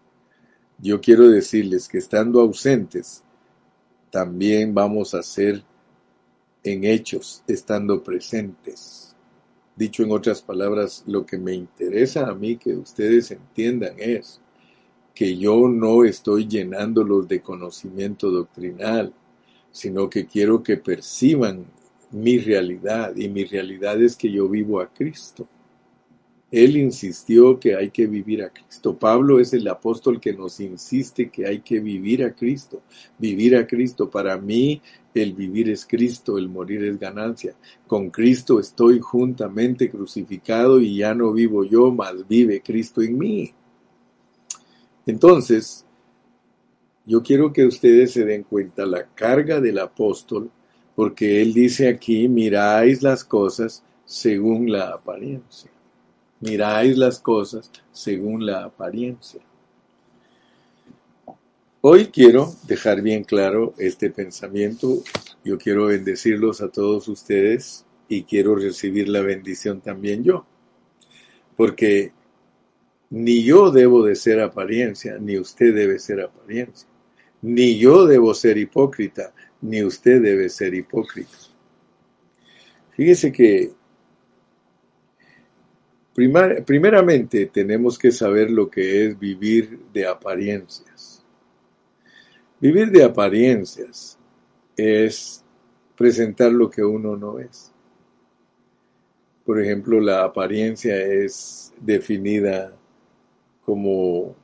Yo 0.79 1.01
quiero 1.01 1.29
decirles 1.29 1.89
que 1.89 1.99
estando 1.99 2.41
ausentes, 2.41 3.23
también 4.11 4.75
vamos 4.75 5.15
a 5.15 5.23
ser 5.23 5.65
en 6.63 6.85
hechos, 6.85 7.43
estando 7.47 8.03
presentes. 8.03 9.17
Dicho 9.75 10.03
en 10.03 10.13
otras 10.13 10.43
palabras, 10.43 11.03
lo 11.07 11.25
que 11.25 11.39
me 11.39 11.55
interesa 11.55 12.29
a 12.29 12.35
mí 12.35 12.57
que 12.57 12.75
ustedes 12.75 13.31
entiendan 13.31 13.95
es 13.99 14.41
que 15.15 15.37
yo 15.37 15.69
no 15.69 16.05
estoy 16.05 16.47
llenándolos 16.47 17.27
de 17.29 17.41
conocimiento 17.41 18.31
doctrinal, 18.31 19.15
sino 19.73 20.09
que 20.09 20.27
quiero 20.27 20.63
que 20.63 20.77
perciban 20.77 21.65
mi 22.13 22.39
realidad 22.39 23.17
y 23.17 23.29
mi 23.29 23.45
realidad 23.45 24.01
es 24.01 24.17
que 24.17 24.31
yo 24.31 24.49
vivo 24.49 24.81
a 24.81 24.93
Cristo. 24.93 25.49
Él 26.51 26.77
insistió 26.77 27.59
que 27.59 27.75
hay 27.75 27.89
que 27.89 28.07
vivir 28.07 28.43
a 28.43 28.51
Cristo. 28.51 28.95
Pablo 28.95 29.41
es 29.41 29.55
el 29.55 29.67
apóstol 29.69 30.21
que 30.21 30.35
nos 30.35 30.61
insiste 30.61 31.31
que 31.31 31.47
hay 31.47 31.61
que 31.61 31.81
vivir 31.81 32.23
a 32.23 32.35
Cristo. 32.35 32.83
Vivir 33.19 33.57
a 33.57 33.67
Cristo. 33.67 34.11
Para 34.11 34.37
mí, 34.37 34.83
el 35.15 35.33
vivir 35.33 35.71
es 35.71 35.87
Cristo, 35.87 36.37
el 36.37 36.51
morir 36.51 36.85
es 36.85 36.99
ganancia. 36.99 37.55
Con 37.87 38.11
Cristo 38.11 38.61
estoy 38.61 39.01
juntamente 39.01 39.89
crucificado 39.89 40.79
y 40.79 40.99
ya 40.99 41.15
no 41.15 41.33
vivo 41.33 41.65
yo, 41.65 41.91
mas 41.91 42.29
vive 42.29 42.61
Cristo 42.61 43.01
en 43.01 43.17
mí. 43.17 43.55
Entonces, 45.07 45.87
yo 47.05 47.23
quiero 47.23 47.53
que 47.53 47.67
ustedes 47.67 48.13
se 48.13 48.25
den 48.25 48.45
cuenta 48.45 48.87
la 48.87 49.07
carga 49.15 49.61
del 49.61 49.79
apóstol, 49.79 50.51
porque 50.95 51.43
él 51.43 51.53
dice 51.53 51.89
aquí, 51.89 52.29
miráis 52.29 53.03
las 53.03 53.25
cosas 53.25 53.83
según 54.05 54.71
la 54.71 54.91
apariencia 54.91 55.71
miráis 56.43 56.99
las 56.99 57.21
cosas 57.21 57.71
según 57.93 58.45
la 58.45 58.65
apariencia. 58.65 59.41
Hoy 61.81 62.07
quiero 62.07 62.53
dejar 62.67 63.01
bien 63.01 63.25
claro 63.25 63.75
este 63.79 64.11
pensamiento. 64.11 65.03
Yo 65.45 65.57
quiero 65.57 65.87
bendecirlos 65.87 66.61
a 66.61 66.69
todos 66.69 67.09
ustedes 67.09 67.87
y 68.09 68.25
quiero 68.25 68.55
recibir 68.57 69.09
la 69.09 69.21
bendición 69.21 69.81
también 69.81 70.23
yo. 70.23 70.45
Porque 71.57 72.13
ni 73.11 73.43
yo 73.45 73.71
debo 73.71 74.05
de 74.05 74.17
ser 74.17 74.41
apariencia, 74.41 75.19
ni 75.19 75.39
usted 75.39 75.75
debe 75.75 75.99
ser 75.99 76.21
apariencia. 76.21 76.89
Ni 77.43 77.77
yo 77.77 78.07
debo 78.07 78.35
ser 78.35 78.57
hipócrita, 78.57 79.35
ni 79.61 79.83
usted 79.83 80.23
debe 80.23 80.49
ser 80.49 80.75
hipócrita. 80.75 81.37
Fíjese 82.93 83.33
que 83.33 83.73
primeramente 86.15 87.47
tenemos 87.47 87.99
que 87.99 88.13
saber 88.13 88.51
lo 88.51 88.71
que 88.71 89.07
es 89.07 89.19
vivir 89.19 89.79
de 89.93 90.07
apariencias. 90.07 91.25
Vivir 92.61 92.91
de 92.91 93.03
apariencias 93.03 94.19
es 94.77 95.45
presentar 95.97 96.53
lo 96.53 96.71
que 96.71 96.85
uno 96.85 97.17
no 97.17 97.41
es. 97.41 97.73
Por 99.45 99.61
ejemplo, 99.61 99.99
la 100.01 100.23
apariencia 100.23 100.97
es 100.97 101.73
definida 101.81 102.73
como 103.65 104.37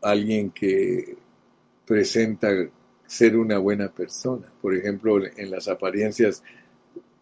alguien 0.00 0.50
que 0.50 1.18
presenta 1.88 2.48
ser 3.06 3.38
una 3.38 3.56
buena 3.56 3.88
persona. 3.90 4.46
Por 4.60 4.74
ejemplo, 4.74 5.18
en 5.24 5.50
las 5.50 5.68
apariencias 5.68 6.44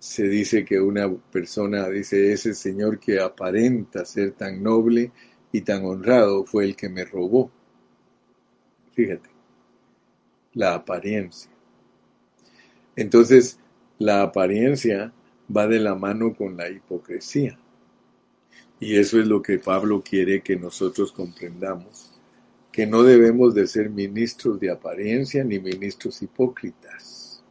se 0.00 0.24
dice 0.24 0.64
que 0.64 0.80
una 0.80 1.08
persona 1.14 1.88
dice, 1.88 2.32
ese 2.32 2.52
señor 2.52 2.98
que 2.98 3.20
aparenta 3.20 4.04
ser 4.04 4.32
tan 4.32 4.60
noble 4.60 5.12
y 5.52 5.60
tan 5.60 5.84
honrado 5.84 6.44
fue 6.44 6.64
el 6.64 6.74
que 6.74 6.88
me 6.88 7.04
robó. 7.04 7.48
Fíjate, 8.92 9.30
la 10.54 10.74
apariencia. 10.74 11.50
Entonces, 12.96 13.60
la 13.98 14.22
apariencia 14.22 15.12
va 15.54 15.68
de 15.68 15.78
la 15.78 15.94
mano 15.94 16.34
con 16.34 16.56
la 16.56 16.68
hipocresía. 16.68 17.56
Y 18.80 18.96
eso 18.96 19.20
es 19.20 19.28
lo 19.28 19.40
que 19.42 19.60
Pablo 19.60 20.02
quiere 20.02 20.42
que 20.42 20.56
nosotros 20.56 21.12
comprendamos, 21.12 22.15
que 22.76 22.86
no 22.86 23.02
debemos 23.02 23.54
de 23.54 23.66
ser 23.66 23.88
ministros 23.88 24.60
de 24.60 24.70
apariencia 24.70 25.42
ni 25.42 25.58
ministros 25.58 26.20
hipócritas 26.20 27.42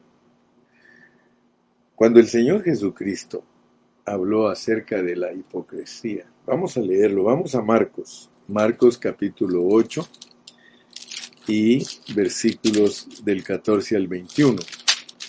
cuando 1.95 2.19
el 2.19 2.27
Señor 2.27 2.61
Jesucristo 2.61 3.43
habló 4.05 4.49
acerca 4.49 5.01
de 5.01 5.15
la 5.15 5.33
hipocresía, 5.33 6.25
vamos 6.45 6.77
a 6.77 6.81
leerlo, 6.81 7.23
vamos 7.23 7.55
a 7.55 7.61
Marcos, 7.63 8.29
Marcos 8.47 8.99
capítulo 8.99 9.65
8 9.65 10.07
y 11.47 11.83
versículos 12.13 13.23
del 13.23 13.43
14 13.43 13.95
al 13.95 14.07
21. 14.07 14.61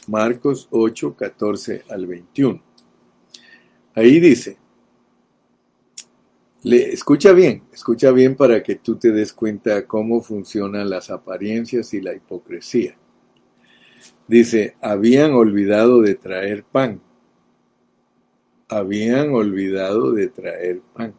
Marcos 0.08 0.68
8, 0.70 1.16
14 1.16 1.84
al 1.88 2.06
21. 2.06 2.62
Ahí 3.94 4.20
dice, 4.20 4.58
escucha 6.74 7.32
bien, 7.32 7.62
escucha 7.72 8.10
bien 8.10 8.34
para 8.34 8.62
que 8.62 8.76
tú 8.76 8.96
te 8.96 9.12
des 9.12 9.32
cuenta 9.32 9.86
cómo 9.86 10.20
funcionan 10.20 10.90
las 10.90 11.10
apariencias 11.10 11.94
y 11.94 12.00
la 12.00 12.14
hipocresía. 12.14 12.96
Dice, 14.26 14.76
habían 14.80 15.34
olvidado 15.34 16.02
de 16.02 16.16
traer 16.16 16.64
pan. 16.64 17.00
Habían 18.68 19.32
olvidado 19.32 20.12
de 20.12 20.26
traer 20.26 20.80
pan. 20.92 21.14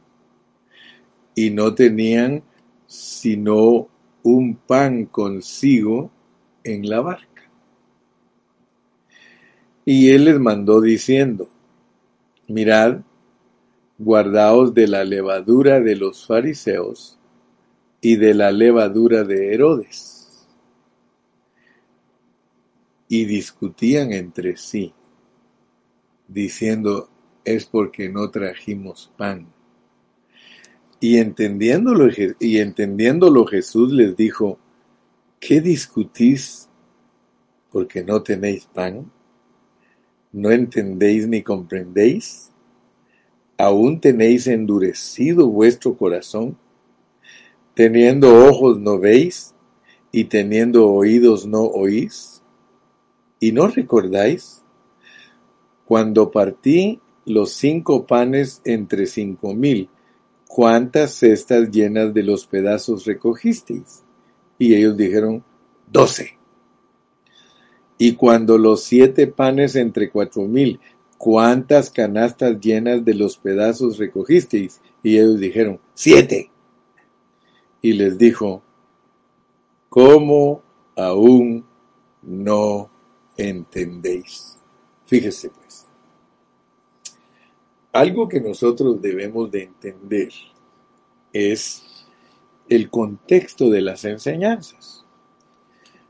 Y 1.33 1.51
no 1.51 1.73
tenían 1.73 2.43
sino 2.85 3.87
un 4.23 4.55
pan 4.55 5.05
consigo 5.05 6.11
en 6.63 6.89
la 6.89 6.99
barca. 6.99 7.49
Y 9.85 10.09
él 10.09 10.25
les 10.25 10.39
mandó 10.39 10.81
diciendo, 10.81 11.49
mirad, 12.49 13.01
guardaos 13.97 14.73
de 14.73 14.87
la 14.87 15.03
levadura 15.03 15.79
de 15.79 15.95
los 15.95 16.25
fariseos 16.25 17.17
y 18.01 18.15
de 18.15 18.33
la 18.33 18.51
levadura 18.51 19.23
de 19.23 19.53
Herodes 19.53 20.17
y 23.07 23.25
discutían 23.25 24.11
entre 24.11 24.57
sí, 24.57 24.93
diciendo, 26.27 27.09
es 27.45 27.65
porque 27.65 28.09
no 28.09 28.29
trajimos 28.29 29.11
pan. 29.17 29.47
Y 30.99 31.17
entendiéndolo, 31.17 32.09
y 32.39 32.57
entendiéndolo 32.57 33.45
Jesús 33.45 33.91
les 33.93 34.17
dijo, 34.17 34.59
¿qué 35.39 35.61
discutís 35.61 36.69
porque 37.71 38.03
no 38.03 38.21
tenéis 38.23 38.65
pan? 38.65 39.09
¿No 40.33 40.51
entendéis 40.51 41.27
ni 41.27 41.41
comprendéis? 41.43 42.51
¿Aún 43.57 43.99
tenéis 43.99 44.45
endurecido 44.45 45.47
vuestro 45.47 45.97
corazón? 45.97 46.57
Teniendo 47.73 48.47
ojos 48.47 48.79
no 48.79 48.99
veis 48.99 49.55
y 50.11 50.25
teniendo 50.25 50.89
oídos 50.89 51.47
no 51.47 51.63
oís. 51.63 52.43
¿Y 53.39 53.51
no 53.51 53.67
recordáis? 53.67 54.63
Cuando 55.85 56.31
partí 56.31 57.01
los 57.25 57.51
cinco 57.51 58.05
panes 58.05 58.61
entre 58.63 59.05
cinco 59.07 59.53
mil, 59.53 59.89
¿cuántas 60.47 61.15
cestas 61.15 61.71
llenas 61.71 62.13
de 62.13 62.23
los 62.23 62.45
pedazos 62.45 63.05
recogisteis? 63.05 64.03
Y 64.59 64.75
ellos 64.75 64.95
dijeron, 64.97 65.43
doce. 65.91 66.37
Y 67.97 68.13
cuando 68.13 68.57
los 68.57 68.83
siete 68.83 69.27
panes 69.27 69.75
entre 69.75 70.11
cuatro 70.11 70.43
mil, 70.43 70.79
¿cuántas 71.17 71.89
canastas 71.89 72.59
llenas 72.59 73.03
de 73.03 73.13
los 73.13 73.37
pedazos 73.37 73.97
recogisteis? 73.97 74.81
Y 75.03 75.17
ellos 75.17 75.39
dijeron, 75.39 75.79
siete. 75.93 76.51
Y 77.81 77.93
les 77.93 78.17
dijo, 78.17 78.61
¿cómo 79.89 80.63
aún 80.95 81.65
no 82.21 82.89
entendéis. 83.37 84.57
Fíjese 85.05 85.49
pues. 85.49 85.85
Algo 87.93 88.27
que 88.27 88.41
nosotros 88.41 89.01
debemos 89.01 89.49
de 89.49 89.63
entender 89.63 90.29
es 91.31 91.83
el 92.67 92.89
contexto 92.89 93.69
de 93.69 93.81
las 93.81 94.03
enseñanzas. 94.05 95.05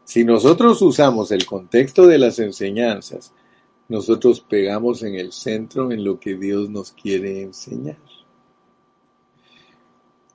Si 0.03 0.23
nosotros 0.23 0.81
usamos 0.81 1.31
el 1.31 1.45
contexto 1.45 2.07
de 2.07 2.17
las 2.17 2.39
enseñanzas, 2.39 3.33
nosotros 3.89 4.41
pegamos 4.41 5.03
en 5.03 5.15
el 5.15 5.31
centro 5.31 5.91
en 5.91 6.03
lo 6.03 6.19
que 6.19 6.35
Dios 6.35 6.69
nos 6.69 6.91
quiere 6.91 7.41
enseñar. 7.41 7.97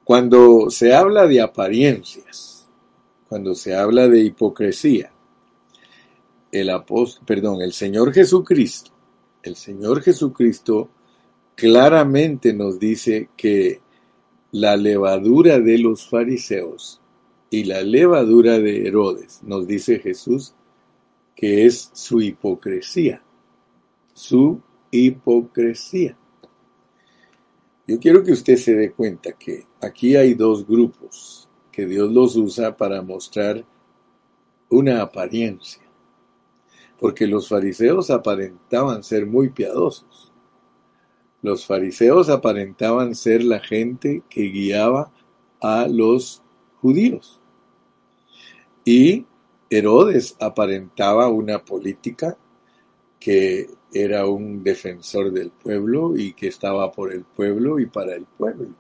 Cuando 0.05 0.71
se 0.71 0.95
habla 0.95 1.27
de 1.27 1.41
apariencias, 1.41 2.69
cuando 3.29 3.55
se 3.55 3.75
habla 3.75 4.09
de 4.09 4.21
hipocresía, 4.21 5.12
el 6.51 6.71
apóstol, 6.71 7.25
perdón, 7.27 7.62
el 7.62 7.73
Señor 7.73 8.12
Jesucristo, 8.12 8.91
el 9.43 9.57
Señor 9.57 10.03
Jesucristo 10.03 10.88
claramente 11.55 12.53
nos 12.53 12.79
dice 12.79 13.31
que 13.37 13.81
la 14.51 14.77
levadura 14.77 15.61
de 15.61 15.79
los 15.79 16.09
fariseos 16.09 17.01
y 17.49 17.65
la 17.65 17.83
levadura 17.83 18.59
de 18.59 18.87
Herodes, 18.87 19.41
nos 19.43 19.67
dice 19.67 19.99
Jesús, 19.99 20.55
que 21.35 21.67
es 21.67 21.91
su 21.93 22.21
hipocresía, 22.21 23.23
su 24.23 24.61
hipocresía. 24.93 26.17
Yo 27.89 27.99
quiero 27.99 28.23
que 28.23 28.31
usted 28.31 28.57
se 28.57 28.73
dé 28.73 28.93
cuenta 28.93 29.33
que 29.33 29.67
aquí 29.81 30.15
hay 30.15 30.35
dos 30.35 30.65
grupos 30.65 31.49
que 31.73 31.87
Dios 31.87 32.13
los 32.13 32.37
usa 32.37 32.77
para 32.77 33.03
mostrar 33.03 33.65
una 34.69 35.03
apariencia. 35.03 35.83
Porque 37.01 37.27
los 37.27 37.49
fariseos 37.49 38.11
aparentaban 38.11 39.03
ser 39.03 39.27
muy 39.27 39.49
piadosos. 39.49 40.33
Los 41.43 41.67
fariseos 41.67 42.29
aparentaban 42.29 43.17
ser 43.17 43.43
la 43.43 43.59
gente 43.59 44.23
que 44.31 44.43
guiaba 44.43 45.11
a 45.61 45.89
los 45.89 46.45
judíos. 46.81 47.41
Y 48.85 49.27
Herodes 49.69 50.37
aparentaba 50.39 51.27
una 51.29 51.65
política 51.65 52.39
que 53.23 53.71
era 53.95 54.27
un 54.27 54.65
defensor 54.65 55.31
del 55.31 55.53
pueblo 55.53 56.17
y 56.17 56.33
que 56.33 56.49
estaba 56.49 56.91
por 56.91 57.13
el 57.13 57.23
pueblo 57.23 57.79
y 57.79 57.87
para 57.87 58.17
el 58.17 58.25
pueblo. 58.25 58.75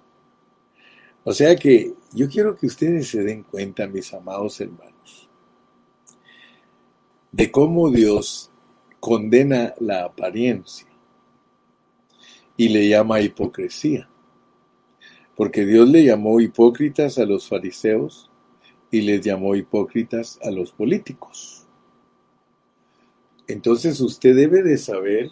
O 1.22 1.32
sea 1.32 1.54
que 1.54 1.94
yo 2.12 2.28
quiero 2.28 2.56
que 2.56 2.66
ustedes 2.66 3.08
se 3.08 3.22
den 3.22 3.44
cuenta, 3.44 3.86
mis 3.86 4.12
amados 4.12 4.60
hermanos, 4.60 5.28
de 7.30 7.52
cómo 7.52 7.88
Dios 7.90 8.50
condena 8.98 9.74
la 9.78 10.06
apariencia 10.06 10.88
y 12.56 12.70
le 12.70 12.88
llama 12.88 13.20
hipocresía. 13.20 14.08
Porque 15.36 15.64
Dios 15.64 15.88
le 15.88 16.04
llamó 16.04 16.40
hipócritas 16.40 17.18
a 17.18 17.24
los 17.24 17.48
fariseos 17.48 18.28
y 18.90 19.02
les 19.02 19.20
llamó 19.20 19.54
hipócritas 19.54 20.40
a 20.42 20.50
los 20.50 20.72
políticos. 20.72 21.61
Entonces 23.52 24.00
usted 24.00 24.34
debe 24.34 24.62
de 24.62 24.78
saber 24.78 25.30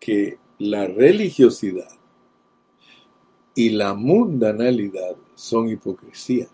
que 0.00 0.38
la 0.58 0.88
religiosidad 0.88 1.88
y 3.54 3.70
la 3.70 3.94
mundanalidad 3.94 5.14
son 5.36 5.68
hipocresía. 5.68 6.48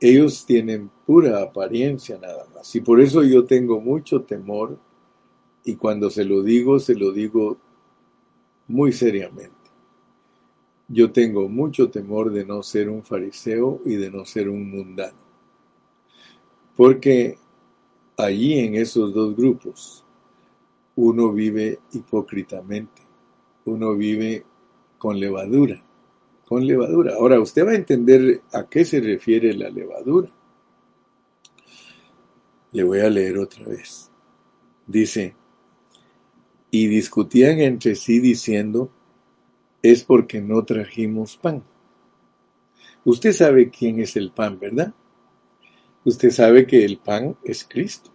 Ellos 0.00 0.44
tienen 0.44 0.90
pura 1.06 1.40
apariencia 1.40 2.18
nada 2.18 2.48
más. 2.52 2.74
Y 2.74 2.80
por 2.80 3.00
eso 3.00 3.22
yo 3.22 3.44
tengo 3.44 3.80
mucho 3.80 4.22
temor 4.22 4.76
y 5.64 5.76
cuando 5.76 6.10
se 6.10 6.24
lo 6.24 6.42
digo, 6.42 6.80
se 6.80 6.96
lo 6.96 7.12
digo 7.12 7.58
muy 8.66 8.90
seriamente. 8.90 9.70
Yo 10.88 11.12
tengo 11.12 11.48
mucho 11.48 11.90
temor 11.90 12.32
de 12.32 12.44
no 12.44 12.64
ser 12.64 12.90
un 12.90 13.04
fariseo 13.04 13.82
y 13.84 13.94
de 13.94 14.10
no 14.10 14.24
ser 14.24 14.48
un 14.48 14.68
mundano. 14.68 15.18
Porque 16.74 17.38
allí 18.24 18.58
en 18.58 18.74
esos 18.74 19.12
dos 19.12 19.36
grupos 19.36 20.04
uno 20.96 21.32
vive 21.32 21.80
hipócritamente, 21.92 23.02
uno 23.64 23.96
vive 23.96 24.44
con 24.98 25.18
levadura, 25.18 25.82
con 26.46 26.66
levadura. 26.66 27.14
Ahora, 27.14 27.40
usted 27.40 27.66
va 27.66 27.70
a 27.70 27.76
entender 27.76 28.42
a 28.52 28.68
qué 28.68 28.84
se 28.84 29.00
refiere 29.00 29.54
la 29.54 29.70
levadura. 29.70 30.28
Le 32.72 32.84
voy 32.84 33.00
a 33.00 33.10
leer 33.10 33.38
otra 33.38 33.66
vez. 33.66 34.10
Dice, 34.86 35.34
y 36.70 36.86
discutían 36.86 37.60
entre 37.60 37.94
sí 37.94 38.18
diciendo, 38.18 38.90
es 39.82 40.04
porque 40.04 40.40
no 40.40 40.64
trajimos 40.64 41.36
pan. 41.36 41.62
Usted 43.04 43.32
sabe 43.32 43.70
quién 43.70 43.98
es 44.00 44.16
el 44.16 44.30
pan, 44.30 44.58
¿verdad? 44.58 44.94
Usted 46.04 46.30
sabe 46.30 46.66
que 46.66 46.84
el 46.84 46.98
pan 46.98 47.36
es 47.44 47.64
Cristo. 47.68 48.10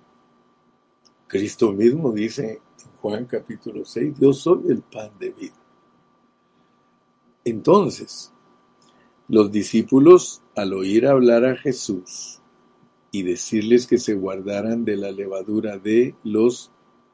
Cristo 1.28 1.71
mismo 1.71 2.12
dice 2.12 2.60
en 2.84 2.91
Juan 3.02 3.26
capítulo 3.26 3.86
6, 3.86 4.15
yo 4.19 4.34
soy 4.34 4.63
el 4.69 4.82
pan 4.82 5.12
de 5.17 5.32
vida. 5.32 5.56
Entonces, 7.45 8.34
los 9.30 9.50
discípulos, 9.52 10.41
al 10.56 10.73
oír 10.73 11.08
hablar 11.08 11.45
a 11.45 11.56
Jesús 11.56 12.41
y 13.10 13.23
decirles 13.23 13.88
que 13.88 13.97
se 13.97 14.15
guardaran 14.15 14.84
de 14.84 14.97
la 14.97 15.12
levadura 15.12 15.78
de 15.78 16.13
los 16.26 16.71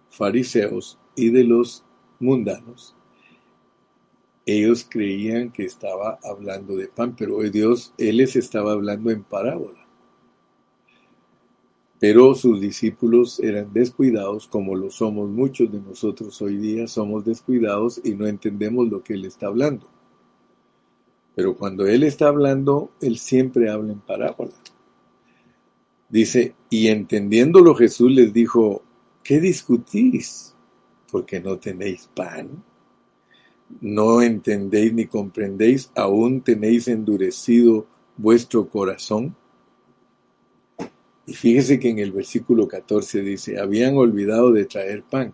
fariseos 0.09 0.97
y 1.15 1.29
de 1.29 1.43
los 1.43 1.83
mundanos, 2.19 2.95
ellos 4.47 4.88
creían 4.89 5.51
que 5.51 5.65
estaba 5.65 6.19
hablando 6.23 6.75
de 6.75 6.88
pan, 6.88 7.15
pero 7.15 7.39
Dios, 7.43 7.93
Él 7.99 8.17
les 8.17 8.36
estaba 8.36 8.71
hablando 8.71 9.12
en 9.12 9.23
parábola. 9.23 9.83
Pero 12.04 12.36
sus 12.36 12.60
discípulos 12.60 13.39
eran 13.39 13.72
descuidados, 13.72 14.46
como 14.46 14.76
lo 14.76 14.92
somos 14.92 15.30
muchos 15.30 15.72
de 15.72 15.80
nosotros 15.80 16.42
hoy 16.42 16.58
día, 16.58 16.86
somos 16.86 17.24
descuidados 17.24 18.02
y 18.04 18.13
no 18.13 18.28
entendemos 18.28 18.89
lo 18.89 19.02
que 19.02 19.13
Él 19.13 19.24
está 19.24 19.48
hablando. 19.48 19.88
Pero 21.34 21.56
cuando 21.56 21.88
Él 21.88 22.04
está 22.04 22.28
hablando, 22.28 22.92
Él 23.00 23.18
siempre 23.18 23.70
habla 23.70 23.94
en 23.94 24.02
parábola. 24.02 24.52
Dice, 26.10 26.56
y 26.70 26.88
entendiéndolo 26.88 27.74
Jesús 27.74 28.12
les 28.12 28.34
dijo, 28.34 28.84
¿qué 29.24 29.39
discutís? 29.39 30.54
Porque 31.10 31.39
no 31.39 31.58
tenéis 31.58 32.10
pan. 32.13 32.50
No 33.80 34.22
entendéis 34.22 34.92
ni 34.92 35.06
comprendéis, 35.06 35.89
aún 35.96 36.42
tenéis 36.42 36.89
endurecido 36.89 37.86
vuestro 38.18 38.68
corazón. 38.68 39.38
Y 41.25 41.33
fíjese 41.33 41.79
que 41.79 41.89
en 41.89 41.99
el 41.99 42.12
versículo 42.12 42.67
14 42.67 43.21
dice, 43.21 43.59
habían 43.59 43.95
olvidado 43.95 44.51
de 44.51 44.65
traer 44.65 45.03
pan 45.03 45.33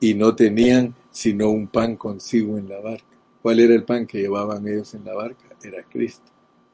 y 0.00 0.14
no 0.14 0.34
tenían 0.34 0.94
sino 1.10 1.50
un 1.50 1.68
pan 1.68 1.96
consigo 1.96 2.58
en 2.58 2.68
la 2.68 2.80
barca. 2.80 3.16
¿Cuál 3.42 3.60
era 3.60 3.74
el 3.74 3.84
pan 3.84 4.06
que 4.06 4.18
llevaban 4.18 4.66
ellos 4.66 4.94
en 4.94 5.04
la 5.04 5.14
barca? 5.14 5.44
Era 5.62 5.82
Cristo. 5.84 6.30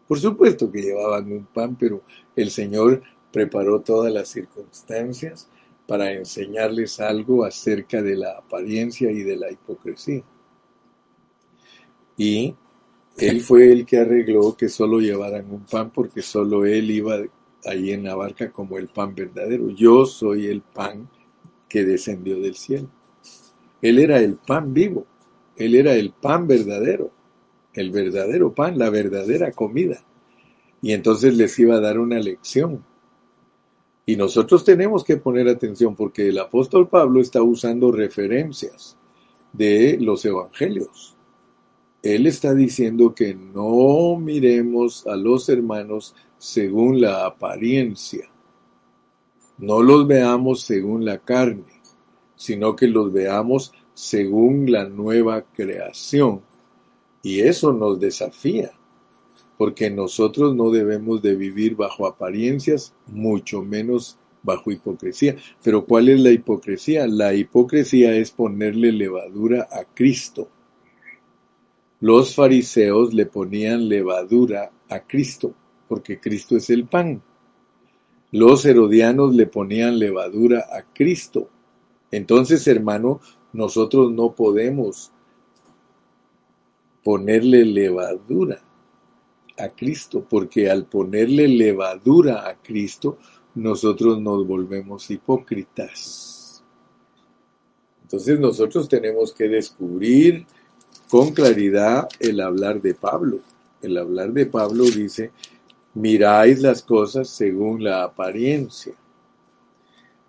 Por 0.07 0.19
supuesto 0.19 0.71
que 0.71 0.83
llevaban 0.83 1.31
un 1.33 1.47
pan, 1.47 1.77
pero 1.77 2.03
el 2.35 2.51
Señor 2.51 3.03
preparó 3.33 3.81
todas 3.81 4.13
las 4.13 4.29
circunstancias 4.29 5.49
para 5.87 6.13
enseñarles 6.13 7.01
algo 7.01 7.45
acerca 7.45 8.03
de 8.03 8.17
la 8.17 8.39
apariencia 8.39 9.11
y 9.11 9.23
de 9.23 9.37
la 9.37 9.51
hipocresía. 9.51 10.23
Y 12.17 12.55
él 13.19 13.41
fue 13.41 13.71
el 13.71 13.85
que 13.85 13.99
arregló 13.99 14.57
que 14.57 14.69
solo 14.69 15.01
llevaran 15.01 15.51
un 15.51 15.65
pan 15.65 15.91
porque 15.91 16.23
solo 16.23 16.65
él 16.65 16.91
iba 16.91 17.19
ahí 17.65 17.93
en 17.93 18.05
la 18.05 18.15
barca 18.15 18.51
como 18.51 18.79
el 18.79 18.89
pan 18.89 19.15
verdadero. 19.15 19.71
Yo 19.71 20.07
soy 20.07 20.47
el 20.47 20.63
pan 20.63 21.09
que 21.69 21.85
descendió 21.85 22.41
del 22.41 22.57
cielo. 22.57 22.89
Él 23.81 23.99
era 23.99 24.19
el 24.19 24.37
pan 24.37 24.73
vivo, 24.73 25.07
él 25.57 25.75
era 25.75 25.95
el 25.95 26.11
pan 26.13 26.47
verdadero, 26.47 27.11
el 27.75 27.91
verdadero 27.91 28.55
pan, 28.55 28.79
la 28.79 28.91
verdadera 28.91 29.53
comida. 29.53 30.03
Y 30.81 30.93
entonces 30.93 31.37
les 31.37 31.59
iba 31.59 31.77
a 31.77 31.81
dar 31.81 31.99
una 31.99 32.19
lección. 32.19 32.85
Y 34.05 34.17
nosotros 34.17 34.65
tenemos 34.65 35.05
que 35.05 35.17
poner 35.17 35.49
atención 35.49 35.95
porque 35.95 36.29
el 36.29 36.39
apóstol 36.39 36.89
Pablo 36.89 37.21
está 37.21 37.43
usando 37.43 37.93
referencias 37.93 38.97
de 39.53 39.99
los 40.01 40.25
evangelios 40.25 41.17
él 42.03 42.27
está 42.27 42.55
diciendo 42.55 43.15
que 43.15 43.35
no 43.35 44.17
miremos 44.19 45.07
a 45.07 45.17
los 45.17 45.49
hermanos 45.49 46.15
según 46.39 47.01
la 47.01 47.25
apariencia, 47.27 48.29
no 49.59 49.83
los 49.83 50.07
veamos 50.09 50.63
según 50.63 51.05
la 51.05 51.19
carne, 51.19 51.81
sino 52.35 52.75
que 52.75 52.89
los 52.89 53.13
veamos 53.13 53.73
según 53.95 54.73
la 54.73 54.89
nueva 54.89 55.43
creación. 55.43 56.41
Y 57.23 57.41
eso 57.41 57.73
nos 57.73 58.01
desafía, 58.01 58.73
porque 59.57 59.89
nosotros 59.91 60.57
no 60.57 60.71
debemos 60.71 61.23
de 61.23 61.37
vivir 61.37 61.77
bajo 61.77 62.09
apariencias, 62.09 62.93
mucho 63.07 63.63
menos 63.63 64.19
bajo 64.43 64.73
hipocresía. 64.73 65.37
Pero 65.63 65.85
¿cuál 65.85 66.09
es 66.09 66.19
la 66.19 66.31
hipocresía? 66.31 67.07
La 67.07 67.33
hipocresía 67.33 68.13
es 68.17 68.33
ponerle 68.33 68.91
levadura 68.91 69.69
a 69.71 69.85
Cristo. 69.85 70.49
Los 72.03 72.35
fariseos 72.35 73.15
le 73.15 73.27
ponían 73.27 73.89
levadura 73.89 74.73
a 74.89 75.07
Cristo, 75.07 75.55
porque 75.87 76.19
Cristo 76.19 76.57
es 76.57 76.69
el 76.69 76.87
pan. 76.87 77.23
Los 78.33 78.65
herodianos 78.65 79.33
le 79.37 79.47
ponían 79.47 80.01
levadura 80.01 80.67
a 80.73 80.83
Cristo. 80.93 81.49
Entonces, 82.11 82.67
hermano, 82.67 83.21
nosotros 83.53 84.11
no 84.11 84.35
podemos 84.35 85.13
ponerle 87.05 87.65
levadura 87.67 88.61
a 89.57 89.69
Cristo, 89.69 90.27
porque 90.29 90.69
al 90.69 90.87
ponerle 90.87 91.47
levadura 91.47 92.49
a 92.49 92.61
Cristo, 92.61 93.19
nosotros 93.55 94.21
nos 94.21 94.45
volvemos 94.45 95.09
hipócritas. 95.09 96.65
Entonces 98.03 98.41
nosotros 98.41 98.89
tenemos 98.89 99.33
que 99.33 99.49
descubrir 99.49 100.45
con 101.13 101.33
claridad 101.33 102.09
el 102.21 102.41
hablar 102.41 102.81
de 102.81 102.95
Pablo. 102.95 103.41
El 103.83 103.99
hablar 103.99 104.33
de 104.33 104.47
Pablo 104.47 104.85
dice, 104.85 105.31
miráis 105.93 106.63
las 106.63 106.83
cosas 106.83 107.29
según 107.29 107.85
la 107.85 108.03
apariencia. 108.03 108.95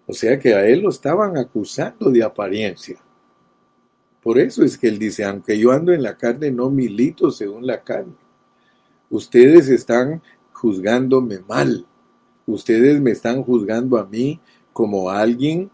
O 0.06 0.12
sea 0.12 0.38
que 0.38 0.54
a 0.54 0.68
él 0.68 0.82
lo 0.82 0.90
estaban 0.90 1.38
acusando 1.38 2.10
de 2.12 2.22
apariencia. 2.22 2.98
Por 4.22 4.38
eso 4.38 4.62
es 4.62 4.78
que 4.78 4.90
él 4.90 5.00
dice, 5.00 5.24
aunque 5.24 5.58
yo 5.58 5.72
ando 5.72 5.94
en 5.94 6.04
la 6.04 6.18
carne, 6.18 6.52
no 6.52 6.70
milito 6.70 7.32
según 7.32 7.66
la 7.66 7.82
carne. 7.82 8.18
Ustedes 9.10 9.70
están 9.70 10.22
juzgándome 10.52 11.40
mal. 11.48 11.86
Ustedes 12.46 13.00
me 13.00 13.12
están 13.12 13.42
juzgando 13.42 13.98
a 13.98 14.06
mí 14.06 14.38
como 14.74 15.10
alguien 15.10 15.72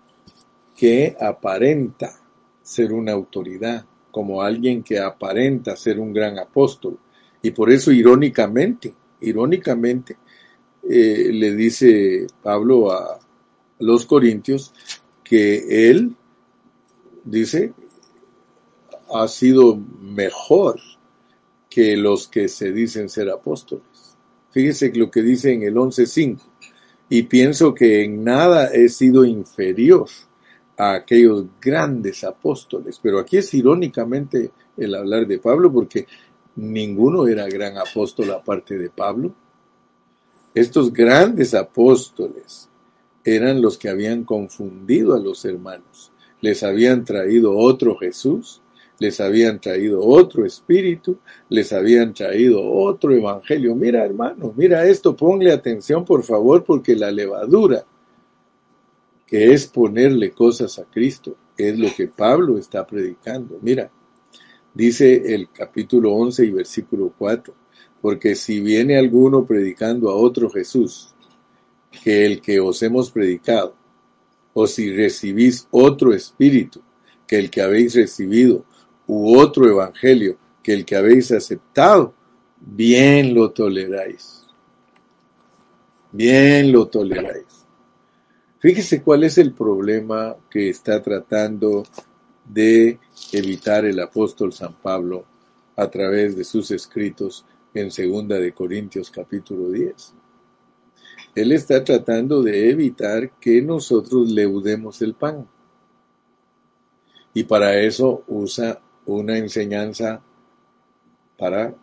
que 0.75 1.17
aparenta 1.19 2.13
ser 2.61 2.93
una 2.93 3.13
autoridad, 3.13 3.87
como 4.11 4.41
alguien 4.41 4.83
que 4.83 4.99
aparenta 4.99 5.75
ser 5.75 5.99
un 5.99 6.13
gran 6.13 6.39
apóstol. 6.39 6.97
Y 7.41 7.51
por 7.51 7.71
eso, 7.71 7.91
irónicamente, 7.91 8.93
irónicamente, 9.21 10.17
eh, 10.89 11.29
le 11.31 11.55
dice 11.55 12.27
Pablo 12.41 12.91
a 12.91 13.19
los 13.79 14.05
corintios 14.05 14.73
que 15.23 15.89
él, 15.89 16.15
dice, 17.23 17.73
ha 19.13 19.27
sido 19.27 19.77
mejor 20.01 20.79
que 21.69 21.95
los 21.95 22.27
que 22.27 22.47
se 22.47 22.71
dicen 22.71 23.09
ser 23.09 23.29
apóstoles. 23.29 24.17
Fíjese 24.51 24.91
lo 24.95 25.11
que 25.11 25.21
dice 25.21 25.53
en 25.53 25.63
el 25.63 25.75
11.5. 25.75 26.39
Y 27.09 27.23
pienso 27.23 27.73
que 27.73 28.03
en 28.03 28.23
nada 28.23 28.67
he 28.67 28.89
sido 28.89 29.25
inferior 29.25 30.07
a 30.79 30.93
aquellos 30.93 31.45
grandes 31.61 32.23
apóstoles. 32.23 32.99
Pero 33.03 33.19
aquí 33.19 33.37
es 33.37 33.53
irónicamente 33.53 34.51
el 34.75 34.95
hablar 34.95 35.27
de 35.27 35.37
Pablo 35.37 35.71
porque 35.71 36.07
ninguno 36.55 37.27
era 37.27 37.47
gran 37.47 37.77
apóstol 37.77 38.31
aparte 38.31 38.79
de 38.79 38.89
Pablo. 38.89 39.31
Estos 40.55 40.91
grandes 40.91 41.53
apóstoles 41.53 42.67
eran 43.23 43.61
los 43.61 43.77
que 43.77 43.89
habían 43.89 44.23
confundido 44.23 45.13
a 45.13 45.19
los 45.19 45.45
hermanos. 45.45 46.11
Les 46.41 46.63
habían 46.63 47.05
traído 47.05 47.55
otro 47.55 47.95
Jesús 47.95 48.61
les 48.99 49.21
habían 49.21 49.59
traído 49.59 50.01
otro 50.01 50.45
espíritu, 50.45 51.19
les 51.47 51.71
habían 51.73 52.13
traído 52.13 52.61
otro 52.61 53.13
evangelio. 53.15 53.73
Mira, 53.73 54.05
hermano, 54.05 54.53
mira 54.55 54.85
esto, 54.85 55.15
ponle 55.15 55.51
atención 55.51 56.05
por 56.05 56.23
favor, 56.23 56.63
porque 56.63 56.95
la 56.95 57.09
levadura, 57.09 57.85
que 59.29 59.53
es 59.53 59.67
ponerle 59.67 60.31
cosas 60.31 60.79
a 60.79 60.85
Cristo, 60.85 61.37
es 61.55 61.77
lo 61.77 61.93
que 61.95 62.07
Pablo 62.07 62.57
está 62.57 62.87
predicando. 62.87 63.59
Mira, 63.61 63.91
dice 64.73 65.35
el 65.35 65.51
capítulo 65.51 66.13
11 66.13 66.45
y 66.45 66.49
versículo 66.49 67.13
4, 67.15 67.53
porque 68.01 68.33
si 68.33 68.59
viene 68.59 68.97
alguno 68.97 69.45
predicando 69.45 70.09
a 70.09 70.15
otro 70.15 70.49
Jesús, 70.49 71.13
que 72.03 72.25
el 72.25 72.41
que 72.41 72.59
os 72.59 72.81
hemos 72.81 73.11
predicado, 73.11 73.75
o 74.53 74.65
si 74.65 74.91
recibís 74.91 75.67
otro 75.69 76.11
espíritu, 76.11 76.81
que 77.27 77.37
el 77.37 77.51
que 77.51 77.61
habéis 77.61 77.93
recibido, 77.93 78.65
u 79.05 79.37
otro 79.37 79.69
evangelio 79.69 80.37
que 80.63 80.73
el 80.73 80.85
que 80.85 80.95
habéis 80.95 81.31
aceptado, 81.31 82.15
bien 82.59 83.35
lo 83.35 83.51
toleráis. 83.51 84.43
Bien 86.11 86.71
lo 86.71 86.87
toleráis. 86.87 87.58
Fíjese 88.59 89.01
cuál 89.01 89.23
es 89.23 89.37
el 89.37 89.53
problema 89.53 90.35
que 90.49 90.69
está 90.69 91.01
tratando 91.01 91.85
de 92.43 92.99
evitar 93.31 93.85
el 93.85 93.97
apóstol 94.01 94.51
San 94.51 94.73
Pablo 94.73 95.23
a 95.77 95.89
través 95.89 96.35
de 96.35 96.43
sus 96.43 96.69
escritos 96.71 97.45
en 97.73 97.89
segunda 97.89 98.35
de 98.35 98.51
Corintios 98.51 99.11
capítulo 99.11 99.69
10. 99.69 100.13
Él 101.35 101.53
está 101.53 101.81
tratando 101.85 102.43
de 102.43 102.69
evitar 102.69 103.31
que 103.39 103.61
nosotros 103.61 104.29
leudemos 104.29 105.01
el 105.01 105.13
pan. 105.13 105.47
Y 107.33 107.45
para 107.45 107.77
eso 107.77 108.25
usa 108.27 108.81
una 109.05 109.37
enseñanza 109.37 110.21
para, 111.37 111.73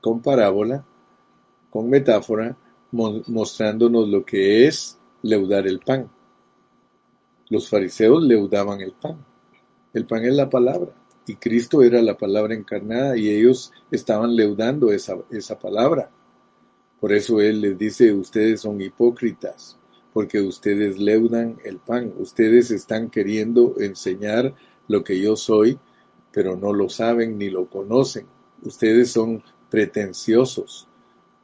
con 0.00 0.22
parábola, 0.22 0.86
con 1.68 1.90
metáfora, 1.90 2.56
mostrándonos 2.92 4.08
lo 4.08 4.24
que 4.24 4.66
es 4.66 4.97
leudar 5.22 5.66
el 5.66 5.80
pan. 5.80 6.10
Los 7.48 7.68
fariseos 7.68 8.22
leudaban 8.22 8.80
el 8.80 8.92
pan. 8.92 9.24
El 9.92 10.06
pan 10.06 10.24
es 10.24 10.34
la 10.34 10.50
palabra 10.50 10.92
y 11.28 11.36
Cristo 11.36 11.82
era 11.82 12.00
la 12.02 12.16
palabra 12.16 12.54
encarnada 12.54 13.16
y 13.16 13.28
ellos 13.28 13.72
estaban 13.90 14.34
leudando 14.34 14.92
esa, 14.92 15.16
esa 15.30 15.58
palabra. 15.58 16.10
Por 17.00 17.12
eso 17.12 17.40
Él 17.40 17.60
les 17.60 17.78
dice, 17.78 18.12
ustedes 18.12 18.62
son 18.62 18.80
hipócritas, 18.80 19.78
porque 20.12 20.40
ustedes 20.40 20.98
leudan 20.98 21.58
el 21.64 21.78
pan, 21.78 22.12
ustedes 22.16 22.70
están 22.70 23.10
queriendo 23.10 23.74
enseñar 23.78 24.54
lo 24.88 25.04
que 25.04 25.20
yo 25.20 25.36
soy, 25.36 25.78
pero 26.32 26.56
no 26.56 26.72
lo 26.72 26.88
saben 26.88 27.38
ni 27.38 27.50
lo 27.50 27.68
conocen. 27.68 28.26
Ustedes 28.62 29.12
son 29.12 29.42
pretenciosos. 29.70 30.88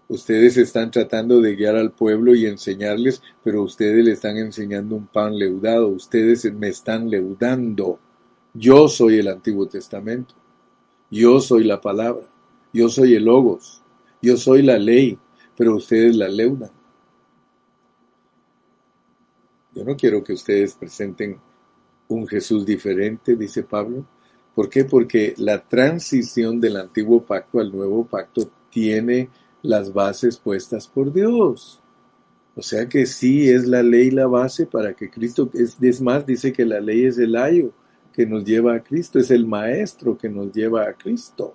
Ustedes 0.06 0.58
están 0.58 0.90
tratando 0.90 1.40
de 1.40 1.56
guiar 1.56 1.76
al 1.76 1.92
pueblo 1.92 2.34
y 2.34 2.46
enseñarles, 2.46 3.22
pero 3.42 3.62
ustedes 3.62 4.04
le 4.04 4.12
están 4.12 4.36
enseñando 4.36 4.96
un 4.96 5.06
pan 5.06 5.38
leudado. 5.38 5.88
Ustedes 5.88 6.52
me 6.52 6.68
están 6.68 7.08
leudando. 7.08 7.98
Yo 8.52 8.88
soy 8.88 9.18
el 9.18 9.28
Antiguo 9.28 9.66
Testamento. 9.66 10.34
Yo 11.10 11.40
soy 11.40 11.64
la 11.64 11.80
palabra. 11.80 12.26
Yo 12.72 12.88
soy 12.88 13.14
el 13.14 13.24
Logos. 13.24 13.82
Yo 14.20 14.36
soy 14.36 14.62
la 14.62 14.78
ley, 14.78 15.18
pero 15.56 15.76
ustedes 15.76 16.16
la 16.16 16.28
leudan. 16.28 16.70
Yo 19.74 19.84
no 19.84 19.96
quiero 19.96 20.22
que 20.22 20.34
ustedes 20.34 20.74
presenten 20.74 21.38
un 22.08 22.26
Jesús 22.26 22.64
diferente, 22.64 23.36
dice 23.36 23.62
Pablo. 23.62 24.06
¿Por 24.54 24.68
qué? 24.68 24.84
Porque 24.84 25.34
la 25.38 25.66
transición 25.66 26.60
del 26.60 26.76
antiguo 26.76 27.24
pacto 27.24 27.58
al 27.58 27.72
nuevo 27.72 28.06
pacto 28.06 28.48
tiene 28.70 29.30
las 29.64 29.92
bases 29.92 30.36
puestas 30.36 30.86
por 30.86 31.12
Dios. 31.12 31.80
O 32.54 32.62
sea 32.62 32.86
que 32.86 33.06
sí 33.06 33.48
es 33.48 33.66
la 33.66 33.82
ley 33.82 34.10
la 34.10 34.26
base 34.26 34.66
para 34.66 34.92
que 34.94 35.10
Cristo, 35.10 35.50
es, 35.54 35.78
es 35.80 36.00
más, 36.00 36.26
dice 36.26 36.52
que 36.52 36.66
la 36.66 36.80
ley 36.80 37.06
es 37.06 37.18
el 37.18 37.34
ayo 37.34 37.72
que 38.12 38.26
nos 38.26 38.44
lleva 38.44 38.74
a 38.74 38.82
Cristo, 38.84 39.18
es 39.18 39.30
el 39.30 39.46
maestro 39.46 40.16
que 40.16 40.28
nos 40.28 40.52
lleva 40.52 40.84
a 40.84 40.92
Cristo. 40.92 41.54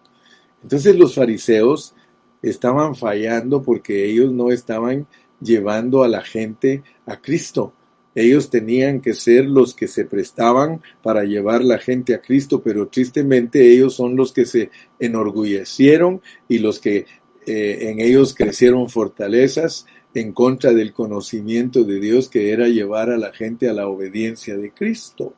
Entonces 0.62 0.98
los 0.98 1.16
fariseos 1.16 1.94
estaban 2.42 2.96
fallando 2.96 3.62
porque 3.62 4.06
ellos 4.06 4.34
no 4.34 4.52
estaban 4.52 5.06
llevando 5.40 6.04
a 6.04 6.08
la 6.08 6.22
gente 6.22 6.84
a 7.06 7.22
Cristo. 7.22 7.74
Ellos 8.16 8.50
tenían 8.50 9.02
que 9.02 9.14
ser 9.14 9.46
los 9.46 9.76
que 9.76 9.88
se 9.88 10.04
prestaban 10.04 10.82
para 11.04 11.24
llevar 11.24 11.64
la 11.64 11.78
gente 11.78 12.16
a 12.16 12.22
Cristo, 12.22 12.60
pero 12.62 12.88
tristemente 12.88 13.72
ellos 13.72 13.94
son 13.94 14.16
los 14.16 14.34
que 14.34 14.46
se 14.48 14.72
enorgullecieron 14.98 16.22
y 16.48 16.58
los 16.58 16.80
que 16.80 17.06
eh, 17.46 17.90
en 17.90 18.00
ellos 18.00 18.34
crecieron 18.36 18.90
fortalezas 18.90 19.86
en 20.14 20.34
contra 20.34 20.74
del 20.74 20.94
conocimiento 20.94 21.84
de 21.84 22.00
Dios 22.00 22.30
que 22.30 22.52
era 22.52 22.68
llevar 22.68 23.10
a 23.10 23.18
la 23.18 23.32
gente 23.32 23.70
a 23.70 23.74
la 23.74 23.88
obediencia 23.88 24.58
de 24.58 24.72
Cristo. 24.72 25.34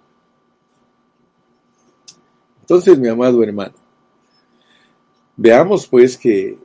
Entonces, 2.62 2.98
mi 2.98 3.10
amado 3.10 3.44
hermano, 3.44 3.74
veamos 5.36 5.88
pues 5.88 6.18
que 6.18 6.58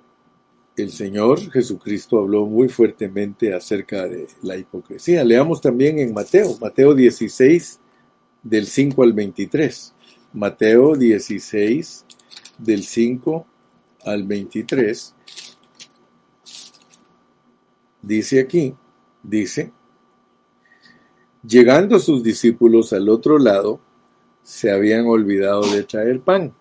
el 0.76 0.92
Señor 0.92 1.50
Jesucristo 1.50 2.18
habló 2.18 2.46
muy 2.46 2.68
fuertemente 2.68 3.54
acerca 3.54 4.06
de 4.06 4.28
la 4.42 4.56
hipocresía. 4.56 5.24
Leamos 5.24 5.60
también 5.60 5.98
en 5.98 6.12
Mateo, 6.12 6.56
Mateo 6.60 6.94
16, 6.94 7.80
del 8.42 8.66
5 8.66 9.02
al 9.02 9.12
23. 9.14 9.94
Mateo 10.34 10.94
16, 10.94 12.04
del 12.58 12.84
5 12.84 13.46
al 14.04 14.24
23. 14.24 15.15
Dice 18.06 18.38
aquí, 18.38 18.72
dice, 19.20 19.72
llegando 21.42 21.98
sus 21.98 22.22
discípulos 22.22 22.92
al 22.92 23.08
otro 23.08 23.36
lado, 23.36 23.80
se 24.44 24.70
habían 24.70 25.06
olvidado 25.06 25.62
de 25.62 25.82
traer 25.82 26.20
pan. 26.20 26.54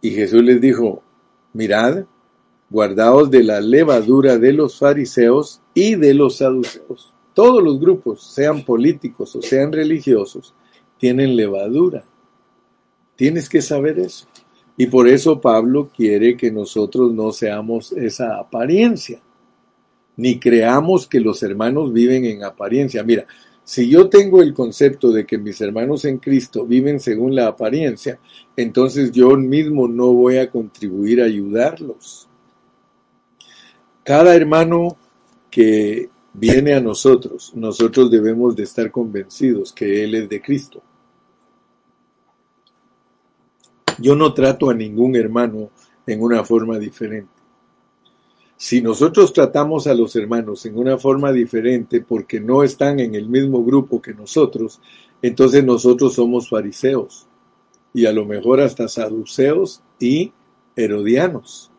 Y 0.00 0.10
Jesús 0.10 0.42
les 0.42 0.60
dijo, 0.60 1.04
mirad, 1.52 2.04
guardaos 2.68 3.30
de 3.30 3.44
la 3.44 3.60
levadura 3.60 4.38
de 4.38 4.52
los 4.54 4.76
fariseos 4.76 5.62
y 5.72 5.94
de 5.94 6.14
los 6.14 6.38
saduceos. 6.38 7.14
Todos 7.32 7.62
los 7.62 7.78
grupos, 7.78 8.24
sean 8.24 8.64
políticos 8.64 9.36
o 9.36 9.42
sean 9.42 9.70
religiosos, 9.70 10.52
tienen 10.98 11.36
levadura. 11.36 12.02
Tienes 13.14 13.48
que 13.48 13.62
saber 13.62 14.00
eso. 14.00 14.26
Y 14.76 14.88
por 14.88 15.06
eso 15.06 15.40
Pablo 15.40 15.90
quiere 15.96 16.36
que 16.36 16.50
nosotros 16.50 17.12
no 17.12 17.30
seamos 17.30 17.92
esa 17.92 18.36
apariencia, 18.40 19.22
ni 20.16 20.38
creamos 20.38 21.06
que 21.06 21.20
los 21.20 21.42
hermanos 21.42 21.92
viven 21.92 22.24
en 22.24 22.42
apariencia. 22.42 23.02
Mira, 23.02 23.26
si 23.64 23.88
yo 23.88 24.08
tengo 24.08 24.42
el 24.42 24.54
concepto 24.54 25.10
de 25.10 25.26
que 25.26 25.38
mis 25.38 25.60
hermanos 25.60 26.04
en 26.04 26.18
Cristo 26.18 26.64
viven 26.64 27.00
según 27.00 27.34
la 27.34 27.48
apariencia, 27.48 28.18
entonces 28.56 29.12
yo 29.12 29.36
mismo 29.36 29.88
no 29.88 30.12
voy 30.12 30.38
a 30.38 30.50
contribuir 30.50 31.20
a 31.20 31.24
ayudarlos. 31.24 32.28
Cada 34.04 34.36
hermano 34.36 34.96
que 35.50 36.08
viene 36.32 36.74
a 36.74 36.80
nosotros, 36.80 37.52
nosotros 37.54 38.10
debemos 38.10 38.54
de 38.54 38.62
estar 38.62 38.90
convencidos 38.90 39.72
que 39.72 40.04
Él 40.04 40.14
es 40.14 40.28
de 40.28 40.40
Cristo. 40.40 40.82
Yo 43.98 44.14
no 44.14 44.32
trato 44.32 44.70
a 44.70 44.74
ningún 44.74 45.16
hermano 45.16 45.70
en 46.06 46.22
una 46.22 46.44
forma 46.44 46.78
diferente. 46.78 47.35
Si 48.58 48.80
nosotros 48.80 49.34
tratamos 49.34 49.86
a 49.86 49.94
los 49.94 50.16
hermanos 50.16 50.64
en 50.64 50.78
una 50.78 50.96
forma 50.96 51.30
diferente 51.30 52.00
porque 52.00 52.40
no 52.40 52.62
están 52.62 53.00
en 53.00 53.14
el 53.14 53.28
mismo 53.28 53.62
grupo 53.62 54.00
que 54.00 54.14
nosotros, 54.14 54.80
entonces 55.20 55.62
nosotros 55.62 56.14
somos 56.14 56.48
fariseos 56.48 57.26
y 57.92 58.06
a 58.06 58.12
lo 58.12 58.24
mejor 58.24 58.60
hasta 58.60 58.88
saduceos 58.88 59.82
y 60.00 60.32
herodianos. 60.74 61.70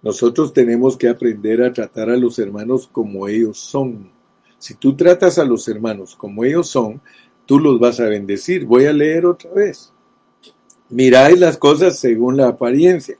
Nosotros 0.00 0.54
tenemos 0.54 0.96
que 0.96 1.08
aprender 1.08 1.62
a 1.62 1.72
tratar 1.72 2.08
a 2.08 2.16
los 2.16 2.38
hermanos 2.38 2.88
como 2.90 3.28
ellos 3.28 3.58
son. 3.58 4.10
Si 4.58 4.74
tú 4.74 4.96
tratas 4.96 5.38
a 5.38 5.44
los 5.44 5.68
hermanos 5.68 6.16
como 6.16 6.44
ellos 6.44 6.68
son, 6.68 7.02
tú 7.44 7.58
los 7.58 7.78
vas 7.78 8.00
a 8.00 8.06
bendecir. 8.06 8.64
Voy 8.64 8.86
a 8.86 8.92
leer 8.92 9.26
otra 9.26 9.52
vez. 9.52 9.92
Miráis 10.88 11.38
las 11.38 11.58
cosas 11.58 11.98
según 11.98 12.36
la 12.36 12.48
apariencia 12.48 13.18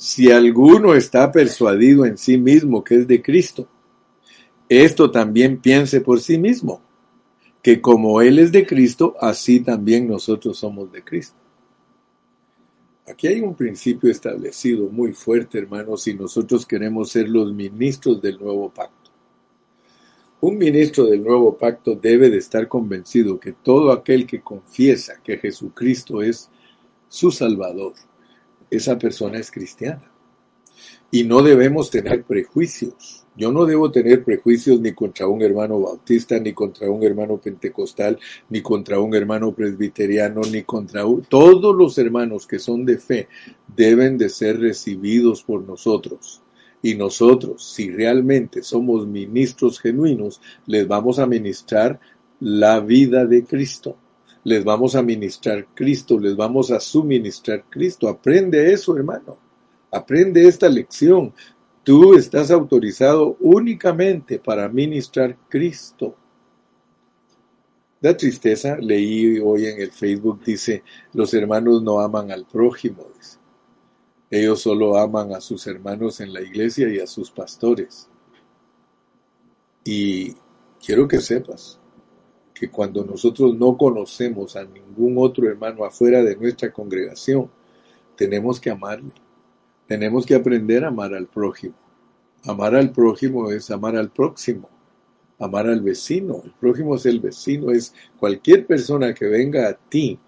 si 0.00 0.32
alguno 0.32 0.94
está 0.94 1.30
persuadido 1.30 2.06
en 2.06 2.16
sí 2.16 2.38
mismo 2.38 2.82
que 2.82 2.94
es 2.94 3.06
de 3.06 3.20
Cristo, 3.20 3.68
esto 4.66 5.10
también 5.10 5.60
piense 5.60 6.00
por 6.00 6.20
sí 6.20 6.38
mismo, 6.38 6.80
que 7.60 7.82
como 7.82 8.22
Él 8.22 8.38
es 8.38 8.50
de 8.50 8.66
Cristo, 8.66 9.14
así 9.20 9.60
también 9.60 10.08
nosotros 10.08 10.56
somos 10.56 10.90
de 10.90 11.04
Cristo. 11.04 11.36
Aquí 13.06 13.26
hay 13.26 13.42
un 13.42 13.54
principio 13.54 14.10
establecido 14.10 14.88
muy 14.88 15.12
fuerte, 15.12 15.58
hermanos, 15.58 16.04
si 16.04 16.14
nosotros 16.14 16.64
queremos 16.64 17.10
ser 17.10 17.28
los 17.28 17.52
ministros 17.52 18.22
del 18.22 18.38
nuevo 18.38 18.70
pacto. 18.70 19.10
Un 20.40 20.56
ministro 20.56 21.04
del 21.04 21.22
nuevo 21.22 21.58
pacto 21.58 21.94
debe 21.94 22.30
de 22.30 22.38
estar 22.38 22.68
convencido 22.68 23.38
que 23.38 23.52
todo 23.52 23.92
aquel 23.92 24.26
que 24.26 24.40
confiesa 24.40 25.20
que 25.22 25.36
Jesucristo 25.36 26.22
es 26.22 26.48
su 27.06 27.30
Salvador, 27.30 27.92
esa 28.70 28.98
persona 28.98 29.38
es 29.38 29.50
cristiana. 29.50 30.10
Y 31.10 31.24
no 31.24 31.42
debemos 31.42 31.90
tener 31.90 32.22
prejuicios. 32.22 33.26
Yo 33.36 33.50
no 33.50 33.64
debo 33.64 33.90
tener 33.90 34.22
prejuicios 34.22 34.80
ni 34.80 34.92
contra 34.92 35.26
un 35.26 35.42
hermano 35.42 35.80
bautista, 35.80 36.38
ni 36.38 36.52
contra 36.52 36.90
un 36.90 37.02
hermano 37.02 37.38
pentecostal, 37.38 38.18
ni 38.48 38.60
contra 38.60 39.00
un 39.00 39.14
hermano 39.14 39.52
presbiteriano, 39.52 40.42
ni 40.50 40.62
contra 40.62 41.02
todos 41.28 41.74
los 41.74 41.96
hermanos 41.98 42.46
que 42.46 42.58
son 42.58 42.84
de 42.84 42.98
fe 42.98 43.28
deben 43.74 44.18
de 44.18 44.28
ser 44.28 44.60
recibidos 44.60 45.42
por 45.42 45.66
nosotros. 45.66 46.42
Y 46.82 46.94
nosotros, 46.94 47.72
si 47.72 47.90
realmente 47.90 48.62
somos 48.62 49.06
ministros 49.06 49.80
genuinos, 49.80 50.40
les 50.66 50.86
vamos 50.86 51.18
a 51.18 51.26
ministrar 51.26 52.00
la 52.40 52.80
vida 52.80 53.26
de 53.26 53.44
Cristo 53.44 53.96
les 54.44 54.64
vamos 54.64 54.94
a 54.94 55.02
ministrar 55.02 55.66
Cristo, 55.74 56.18
les 56.18 56.36
vamos 56.36 56.70
a 56.70 56.80
suministrar 56.80 57.64
Cristo. 57.68 58.08
Aprende 58.08 58.72
eso, 58.72 58.96
hermano. 58.96 59.38
Aprende 59.90 60.46
esta 60.46 60.68
lección. 60.68 61.34
Tú 61.82 62.14
estás 62.14 62.50
autorizado 62.50 63.36
únicamente 63.40 64.38
para 64.38 64.68
ministrar 64.68 65.36
Cristo. 65.48 66.14
Da 68.00 68.16
tristeza, 68.16 68.78
leí 68.78 69.38
hoy 69.38 69.66
en 69.66 69.80
el 69.80 69.92
Facebook, 69.92 70.42
dice, 70.42 70.82
los 71.12 71.34
hermanos 71.34 71.82
no 71.82 72.00
aman 72.00 72.30
al 72.30 72.46
prójimo, 72.46 73.06
Ellos 74.30 74.62
solo 74.62 74.96
aman 74.96 75.34
a 75.34 75.40
sus 75.40 75.66
hermanos 75.66 76.20
en 76.20 76.32
la 76.32 76.40
iglesia 76.40 76.88
y 76.88 76.98
a 76.98 77.06
sus 77.06 77.30
pastores. 77.30 78.08
Y 79.84 80.34
quiero 80.84 81.08
que 81.08 81.20
sepas, 81.20 81.79
que 82.60 82.68
cuando 82.68 83.02
nosotros 83.02 83.56
no 83.56 83.74
conocemos 83.78 84.54
a 84.54 84.64
ningún 84.64 85.14
otro 85.16 85.48
hermano 85.48 85.82
afuera 85.82 86.22
de 86.22 86.36
nuestra 86.36 86.70
congregación, 86.70 87.50
tenemos 88.14 88.60
que 88.60 88.68
amarle. 88.68 89.12
Tenemos 89.86 90.26
que 90.26 90.34
aprender 90.34 90.84
a 90.84 90.88
amar 90.88 91.14
al 91.14 91.26
prójimo. 91.26 91.72
Amar 92.44 92.74
al 92.74 92.92
prójimo 92.92 93.50
es 93.50 93.70
amar 93.70 93.96
al 93.96 94.10
próximo, 94.10 94.68
amar 95.38 95.68
al 95.68 95.80
vecino. 95.80 96.42
El 96.44 96.50
prójimo 96.50 96.96
es 96.96 97.06
el 97.06 97.20
vecino, 97.20 97.70
es 97.70 97.94
cualquier 98.18 98.66
persona 98.66 99.14
que 99.14 99.24
venga 99.24 99.66
a 99.66 99.72
ti, 99.72 100.18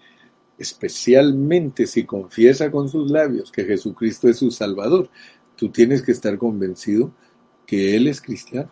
especialmente 0.57 1.85
si 1.85 2.03
confiesa 2.03 2.71
con 2.71 2.89
sus 2.89 3.11
labios 3.11 3.51
que 3.51 3.63
Jesucristo 3.63 4.27
es 4.27 4.37
su 4.37 4.49
Salvador. 4.49 5.07
Tú 5.55 5.69
tienes 5.69 6.01
que 6.01 6.13
estar 6.13 6.35
convencido 6.39 7.11
que 7.67 7.95
Él 7.95 8.07
es 8.07 8.19
cristiano. 8.19 8.71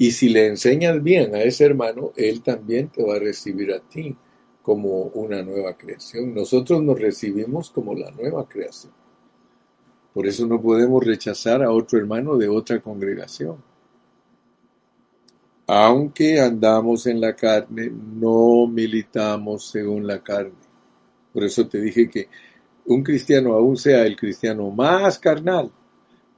Y 0.00 0.12
si 0.12 0.30
le 0.30 0.46
enseñas 0.46 1.02
bien 1.02 1.34
a 1.34 1.42
ese 1.42 1.66
hermano, 1.66 2.12
él 2.16 2.40
también 2.40 2.88
te 2.88 3.04
va 3.04 3.16
a 3.16 3.18
recibir 3.18 3.70
a 3.70 3.80
ti 3.80 4.16
como 4.62 5.02
una 5.08 5.42
nueva 5.42 5.76
creación. 5.76 6.32
Nosotros 6.34 6.82
nos 6.82 6.98
recibimos 6.98 7.68
como 7.68 7.94
la 7.94 8.10
nueva 8.10 8.48
creación. 8.48 8.94
Por 10.14 10.26
eso 10.26 10.46
no 10.46 10.58
podemos 10.58 11.04
rechazar 11.04 11.62
a 11.62 11.70
otro 11.70 11.98
hermano 11.98 12.38
de 12.38 12.48
otra 12.48 12.80
congregación. 12.80 13.62
Aunque 15.66 16.40
andamos 16.40 17.06
en 17.06 17.20
la 17.20 17.36
carne, 17.36 17.90
no 17.90 18.66
militamos 18.66 19.66
según 19.66 20.06
la 20.06 20.22
carne. 20.22 20.54
Por 21.30 21.44
eso 21.44 21.68
te 21.68 21.78
dije 21.78 22.08
que 22.08 22.30
un 22.86 23.02
cristiano, 23.02 23.52
aún 23.52 23.76
sea 23.76 24.06
el 24.06 24.16
cristiano 24.16 24.70
más 24.70 25.18
carnal, 25.18 25.70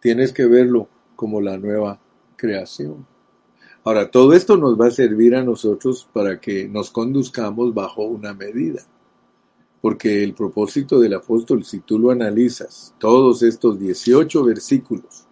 tienes 0.00 0.32
que 0.32 0.46
verlo 0.46 0.88
como 1.14 1.40
la 1.40 1.56
nueva 1.56 2.00
creación. 2.34 3.11
Ahora, 3.84 4.10
todo 4.10 4.32
esto 4.32 4.56
nos 4.56 4.80
va 4.80 4.86
a 4.86 4.90
servir 4.92 5.34
a 5.34 5.42
nosotros 5.42 6.08
para 6.12 6.40
que 6.40 6.68
nos 6.68 6.90
conduzcamos 6.90 7.74
bajo 7.74 8.04
una 8.04 8.32
medida. 8.32 8.82
Porque 9.80 10.22
el 10.22 10.34
propósito 10.34 11.00
del 11.00 11.14
apóstol, 11.14 11.64
si 11.64 11.80
tú 11.80 11.98
lo 11.98 12.12
analizas, 12.12 12.94
todos 12.98 13.42
estos 13.42 13.80
18 13.80 14.44
versículos 14.44 15.26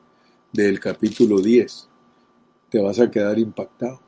del 0.53 0.81
capítulo 0.81 1.41
10, 1.41 1.89
te 2.71 2.83
vas 2.83 2.99
a 2.99 3.09
quedar 3.09 3.39
impactado. 3.39 4.01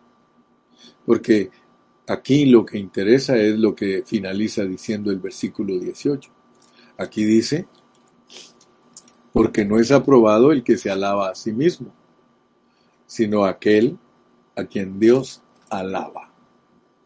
Porque 1.07 1.51
aquí 2.09 2.47
lo 2.47 2.67
que 2.67 2.79
interesa 2.79 3.37
es 3.37 3.57
lo 3.57 3.77
que 3.77 4.03
finaliza 4.05 4.65
diciendo 4.65 5.13
el 5.13 5.21
versículo 5.21 5.79
18. 5.79 6.31
Aquí 6.99 7.25
dice, 7.25 7.69
porque 9.33 9.65
no 9.65 9.79
es 9.79 9.93
aprobado 9.93 10.51
el 10.51 10.65
que 10.65 10.77
se 10.77 10.91
alaba 10.91 11.31
a 11.31 11.37
sí 11.37 11.53
mismo, 11.53 11.95
sino 13.07 13.45
aquel 13.45 13.99
a 14.57 14.65
quien 14.65 14.99
Dios 14.99 15.43
alaba, 15.71 16.33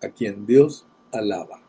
a 0.03 0.09
quien 0.09 0.47
Dios 0.47 0.87
alaba. 1.13 1.61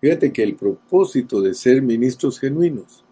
Fíjate 0.00 0.32
que 0.32 0.42
el 0.42 0.56
propósito 0.56 1.40
de 1.40 1.54
ser 1.54 1.82
ministros 1.82 2.38
genuinos, 2.38 3.04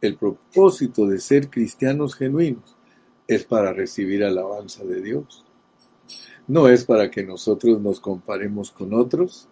el 0.00 0.16
propósito 0.16 1.06
de 1.06 1.18
ser 1.18 1.50
cristianos 1.50 2.14
genuinos, 2.14 2.76
es 3.28 3.44
para 3.44 3.72
recibir 3.72 4.24
alabanza 4.24 4.84
de 4.84 5.00
Dios. 5.00 5.44
No 6.48 6.68
es 6.68 6.84
para 6.84 7.10
que 7.10 7.22
nosotros 7.22 7.80
nos 7.80 8.00
comparemos 8.00 8.70
con 8.72 8.94
otros, 8.94 9.48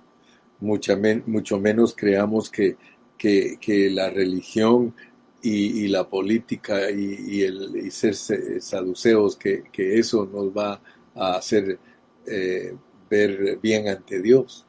mucho 0.61 1.59
menos 1.59 1.95
creamos 1.97 2.51
que, 2.51 2.77
que, 3.17 3.91
la 3.91 4.11
religión 4.11 4.95
y, 5.43 5.89
la 5.89 6.09
política 6.09 6.91
y, 6.91 7.43
el 7.43 7.91
ser 7.91 8.15
saduceos, 8.15 9.37
que, 9.37 9.65
eso 9.77 10.27
nos 10.27 10.49
va 10.49 10.81
a 11.15 11.37
hacer 11.37 11.79
eh, 12.27 12.75
ver 13.09 13.59
bien 13.63 13.89
ante 13.89 14.21
Dios. 14.21 14.67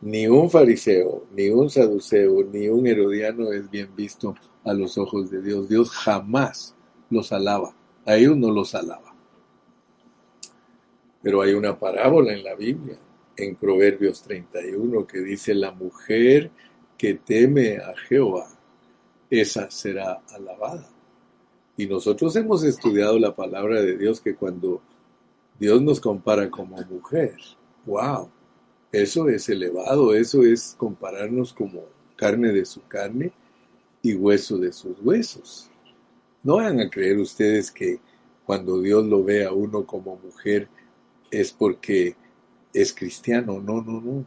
Ni 0.00 0.26
un 0.26 0.50
fariseo, 0.50 1.26
ni 1.34 1.48
un 1.48 1.70
saduceo, 1.70 2.44
ni 2.44 2.68
un 2.68 2.86
herodiano 2.86 3.52
es 3.52 3.70
bien 3.70 3.94
visto 3.96 4.34
a 4.64 4.74
los 4.74 4.98
ojos 4.98 5.30
de 5.30 5.40
Dios. 5.40 5.68
Dios 5.68 5.90
jamás 5.90 6.74
los 7.08 7.32
alaba, 7.32 7.74
a 8.04 8.16
ellos 8.16 8.36
no 8.36 8.50
los 8.50 8.74
alaba. 8.74 9.14
Pero 11.22 11.40
hay 11.40 11.54
una 11.54 11.78
parábola 11.78 12.34
en 12.34 12.44
la 12.44 12.54
Biblia, 12.54 12.98
en 13.36 13.56
Proverbios 13.56 14.22
31, 14.22 15.06
que 15.06 15.20
dice, 15.20 15.54
la 15.54 15.72
mujer 15.72 16.50
que 16.98 17.14
teme 17.14 17.78
a 17.78 17.94
Jehová 18.08 18.53
esa 19.40 19.70
será 19.70 20.22
alabada. 20.28 20.88
Y 21.76 21.86
nosotros 21.86 22.34
hemos 22.36 22.62
estudiado 22.62 23.18
la 23.18 23.34
palabra 23.34 23.82
de 23.82 23.96
Dios 23.96 24.20
que 24.20 24.34
cuando 24.34 24.80
Dios 25.58 25.82
nos 25.82 26.00
compara 26.00 26.50
como 26.50 26.76
mujer, 26.82 27.36
wow, 27.84 28.28
eso 28.92 29.28
es 29.28 29.48
elevado, 29.48 30.14
eso 30.14 30.42
es 30.42 30.74
compararnos 30.78 31.52
como 31.52 31.82
carne 32.16 32.52
de 32.52 32.64
su 32.64 32.86
carne, 32.86 33.32
y 34.04 34.14
hueso 34.14 34.58
de 34.58 34.70
sus 34.70 35.00
huesos. 35.00 35.70
No 36.42 36.56
van 36.56 36.78
a 36.78 36.90
creer 36.90 37.18
ustedes 37.18 37.70
que 37.70 37.98
cuando 38.44 38.78
Dios 38.80 39.06
lo 39.06 39.24
ve 39.24 39.46
a 39.46 39.52
uno 39.52 39.86
como 39.86 40.16
mujer 40.16 40.68
es 41.30 41.52
porque 41.52 42.14
es 42.74 42.92
cristiano. 42.92 43.60
No, 43.60 43.80
no, 43.80 44.02
no. 44.02 44.26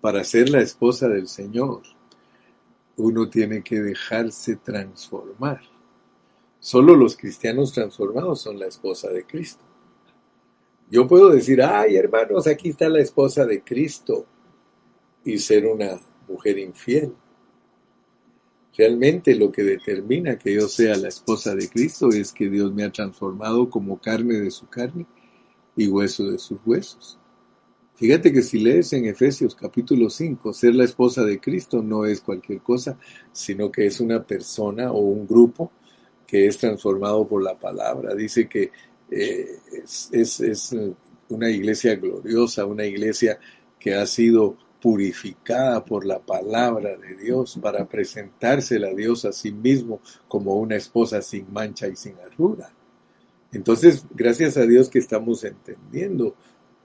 Para 0.00 0.24
ser 0.24 0.48
la 0.48 0.62
esposa 0.62 1.06
del 1.06 1.28
Señor, 1.28 1.82
uno 2.96 3.28
tiene 3.28 3.62
que 3.62 3.80
dejarse 3.80 4.56
transformar. 4.56 5.60
Solo 6.60 6.94
los 6.94 7.16
cristianos 7.16 7.72
transformados 7.72 8.42
son 8.42 8.58
la 8.58 8.66
esposa 8.66 9.08
de 9.10 9.24
Cristo. 9.24 9.64
Yo 10.90 11.08
puedo 11.08 11.30
decir, 11.30 11.62
ay 11.62 11.96
hermanos, 11.96 12.46
aquí 12.46 12.68
está 12.68 12.88
la 12.88 13.00
esposa 13.00 13.46
de 13.46 13.62
Cristo 13.62 14.26
y 15.24 15.38
ser 15.38 15.66
una 15.66 16.00
mujer 16.28 16.58
infiel. 16.58 17.14
Realmente 18.76 19.34
lo 19.34 19.50
que 19.50 19.62
determina 19.62 20.38
que 20.38 20.54
yo 20.54 20.68
sea 20.68 20.96
la 20.96 21.08
esposa 21.08 21.54
de 21.54 21.68
Cristo 21.68 22.08
es 22.10 22.32
que 22.32 22.48
Dios 22.48 22.72
me 22.72 22.84
ha 22.84 22.92
transformado 22.92 23.68
como 23.68 24.00
carne 24.00 24.34
de 24.34 24.50
su 24.50 24.68
carne 24.68 25.06
y 25.76 25.88
hueso 25.88 26.30
de 26.30 26.38
sus 26.38 26.60
huesos. 26.64 27.18
Fíjate 28.02 28.32
que 28.32 28.42
si 28.42 28.58
lees 28.58 28.92
en 28.94 29.04
Efesios 29.06 29.54
capítulo 29.54 30.10
5, 30.10 30.52
ser 30.52 30.74
la 30.74 30.82
esposa 30.82 31.22
de 31.22 31.38
Cristo 31.38 31.84
no 31.84 32.04
es 32.04 32.20
cualquier 32.20 32.60
cosa, 32.60 32.98
sino 33.30 33.70
que 33.70 33.86
es 33.86 34.00
una 34.00 34.24
persona 34.24 34.90
o 34.90 34.98
un 34.98 35.24
grupo 35.24 35.70
que 36.26 36.48
es 36.48 36.58
transformado 36.58 37.28
por 37.28 37.44
la 37.44 37.56
palabra. 37.56 38.12
Dice 38.16 38.48
que 38.48 38.72
eh, 39.08 39.56
es, 40.10 40.40
es 40.40 40.76
una 41.28 41.48
iglesia 41.48 41.94
gloriosa, 41.94 42.66
una 42.66 42.84
iglesia 42.84 43.38
que 43.78 43.94
ha 43.94 44.04
sido 44.04 44.56
purificada 44.80 45.84
por 45.84 46.04
la 46.04 46.18
palabra 46.18 46.96
de 46.96 47.14
Dios 47.14 47.56
para 47.62 47.88
presentársela 47.88 48.88
a 48.88 48.94
Dios 48.94 49.24
a 49.26 49.32
sí 49.32 49.52
mismo 49.52 50.00
como 50.26 50.56
una 50.56 50.74
esposa 50.74 51.22
sin 51.22 51.52
mancha 51.52 51.86
y 51.86 51.94
sin 51.94 52.16
arruga. 52.18 52.74
Entonces, 53.52 54.04
gracias 54.10 54.56
a 54.56 54.62
Dios 54.62 54.88
que 54.88 54.98
estamos 54.98 55.44
entendiendo 55.44 56.34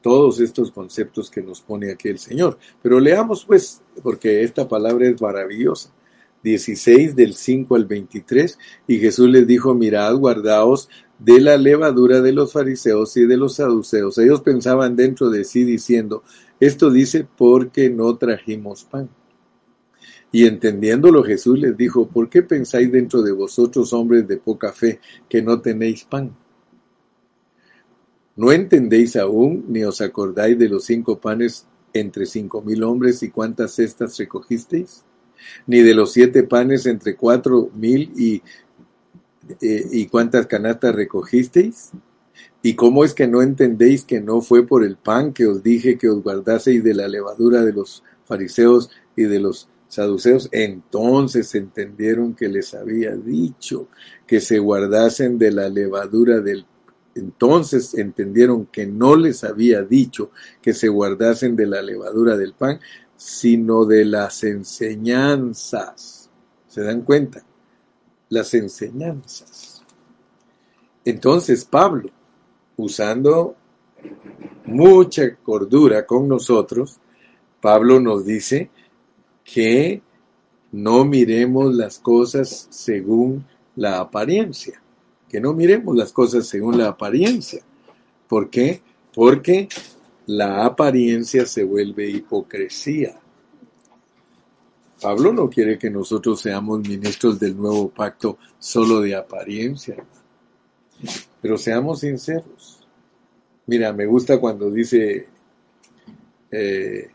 todos 0.01 0.39
estos 0.39 0.71
conceptos 0.71 1.29
que 1.29 1.41
nos 1.41 1.61
pone 1.61 1.91
aquí 1.91 2.09
el 2.09 2.19
Señor. 2.19 2.57
Pero 2.81 2.99
leamos 2.99 3.45
pues, 3.45 3.81
porque 4.03 4.43
esta 4.43 4.67
palabra 4.67 5.07
es 5.07 5.21
maravillosa. 5.21 5.91
16 6.43 7.15
del 7.15 7.33
5 7.33 7.75
al 7.75 7.85
23, 7.85 8.57
y 8.87 8.99
Jesús 8.99 9.29
les 9.29 9.45
dijo, 9.47 9.73
mirad, 9.73 10.15
guardaos 10.15 10.87
de 11.19 11.41
la 11.41 11.57
levadura 11.57 12.21
de 12.21 12.31
los 12.31 12.53
fariseos 12.53 13.17
y 13.17 13.25
de 13.25 13.37
los 13.37 13.55
saduceos. 13.55 14.17
Ellos 14.17 14.41
pensaban 14.41 14.95
dentro 14.95 15.29
de 15.29 15.43
sí 15.43 15.63
diciendo, 15.63 16.23
esto 16.59 16.89
dice 16.91 17.27
porque 17.37 17.89
no 17.89 18.15
trajimos 18.17 18.83
pan. 18.83 19.09
Y 20.31 20.45
entendiéndolo 20.45 21.23
Jesús 21.23 21.57
les 21.57 21.75
dijo, 21.75 22.07
¿por 22.07 22.29
qué 22.29 22.43
pensáis 22.43 22.91
dentro 22.91 23.21
de 23.21 23.31
vosotros, 23.31 23.93
hombres 23.93 24.27
de 24.27 24.37
poca 24.37 24.71
fe, 24.73 24.99
que 25.27 25.41
no 25.41 25.61
tenéis 25.61 26.03
pan? 26.03 26.35
¿No 28.37 28.51
entendéis 28.51 29.15
aún, 29.15 29.65
ni 29.67 29.83
os 29.83 29.99
acordáis 29.99 30.59
de 30.59 30.69
los 30.69 30.85
cinco 30.85 31.19
panes 31.19 31.65
entre 31.91 32.27
cinco 32.27 32.61
mil 32.61 32.83
hombres 32.83 33.23
y 33.23 33.31
cuántas 33.31 33.71
cestas 33.73 34.15
recogisteis? 34.15 35.03
Ni 35.65 35.81
de 35.81 35.95
los 35.95 36.13
siete 36.13 36.43
panes 36.43 36.85
entre 36.85 37.15
cuatro 37.15 37.71
mil 37.73 38.11
y, 38.15 38.43
eh, 39.59 39.87
y 39.91 40.05
cuántas 40.05 40.45
canastas 40.45 40.93
recogisteis? 40.93 41.89
¿Y 42.61 42.75
cómo 42.75 43.03
es 43.03 43.15
que 43.15 43.27
no 43.27 43.41
entendéis 43.41 44.03
que 44.03 44.21
no 44.21 44.41
fue 44.41 44.67
por 44.67 44.83
el 44.83 44.97
pan 44.97 45.33
que 45.33 45.47
os 45.47 45.63
dije 45.63 45.97
que 45.97 46.09
os 46.09 46.21
guardaseis 46.21 46.83
de 46.83 46.93
la 46.93 47.07
levadura 47.07 47.63
de 47.63 47.73
los 47.73 48.03
fariseos 48.23 48.91
y 49.15 49.23
de 49.23 49.39
los 49.39 49.67
saduceos? 49.87 50.47
Entonces 50.51 51.55
entendieron 51.55 52.35
que 52.35 52.49
les 52.49 52.75
había 52.75 53.15
dicho 53.15 53.87
que 54.27 54.41
se 54.41 54.59
guardasen 54.59 55.39
de 55.39 55.51
la 55.51 55.69
levadura 55.69 56.39
del 56.39 56.67
entonces 57.17 57.93
entendieron 57.95 58.67
que 58.67 58.85
no 58.85 59.15
les 59.15 59.43
había 59.43 59.81
dicho 59.81 60.31
que 60.61 60.73
se 60.73 60.87
guardasen 60.87 61.55
de 61.55 61.65
la 61.65 61.81
levadura 61.81 62.37
del 62.37 62.53
pan, 62.53 62.79
sino 63.15 63.85
de 63.85 64.05
las 64.05 64.43
enseñanzas. 64.43 66.29
¿Se 66.67 66.83
dan 66.83 67.01
cuenta? 67.01 67.43
Las 68.29 68.53
enseñanzas. 68.53 69.83
Entonces 71.03 71.65
Pablo, 71.65 72.09
usando 72.75 73.55
mucha 74.65 75.35
cordura 75.37 76.05
con 76.05 76.27
nosotros, 76.27 76.99
Pablo 77.61 77.99
nos 77.99 78.25
dice 78.25 78.69
que 79.43 80.01
no 80.71 81.05
miremos 81.05 81.73
las 81.73 81.97
cosas 81.97 82.67
según 82.69 83.45
la 83.75 83.99
apariencia 83.99 84.81
que 85.29 85.41
no 85.41 85.53
miremos 85.53 85.95
las 85.95 86.11
cosas 86.11 86.47
según 86.47 86.77
la 86.77 86.87
apariencia. 86.87 87.61
¿Por 88.27 88.49
qué? 88.49 88.81
Porque 89.13 89.67
la 90.27 90.65
apariencia 90.65 91.45
se 91.45 91.63
vuelve 91.63 92.09
hipocresía. 92.09 93.19
Pablo 95.01 95.31
no 95.31 95.49
quiere 95.49 95.77
que 95.77 95.89
nosotros 95.89 96.41
seamos 96.41 96.79
ministros 96.87 97.39
del 97.39 97.55
nuevo 97.55 97.89
pacto 97.89 98.37
solo 98.57 98.99
de 98.99 99.15
apariencia, 99.15 99.95
pero 101.41 101.57
seamos 101.57 101.99
sinceros. 101.99 102.87
Mira, 103.67 103.93
me 103.93 104.05
gusta 104.05 104.39
cuando 104.39 104.71
dice 104.71 105.27
eh, 106.49 107.11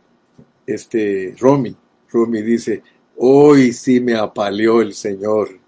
este 0.67 1.35
Romy, 1.39 1.75
Romy 2.11 2.43
dice, 2.43 2.83
hoy 3.17 3.73
sí 3.73 4.01
me 4.01 4.15
apaleó 4.15 4.81
el 4.81 4.95
Señor. 4.95 5.62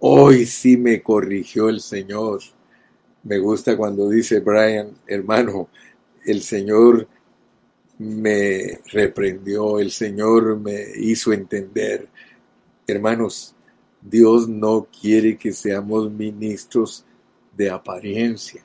Hoy 0.00 0.46
sí 0.46 0.76
me 0.76 1.02
corrigió 1.02 1.68
el 1.68 1.80
Señor. 1.80 2.40
Me 3.24 3.38
gusta 3.38 3.76
cuando 3.76 4.08
dice 4.08 4.38
Brian, 4.38 4.96
hermano, 5.08 5.68
el 6.24 6.40
Señor 6.42 7.08
me 7.98 8.78
reprendió, 8.92 9.80
el 9.80 9.90
Señor 9.90 10.56
me 10.60 10.84
hizo 10.98 11.32
entender. 11.32 12.08
Hermanos, 12.86 13.56
Dios 14.00 14.48
no 14.48 14.86
quiere 14.86 15.36
que 15.36 15.52
seamos 15.52 16.08
ministros 16.12 17.04
de 17.56 17.68
apariencia, 17.68 18.64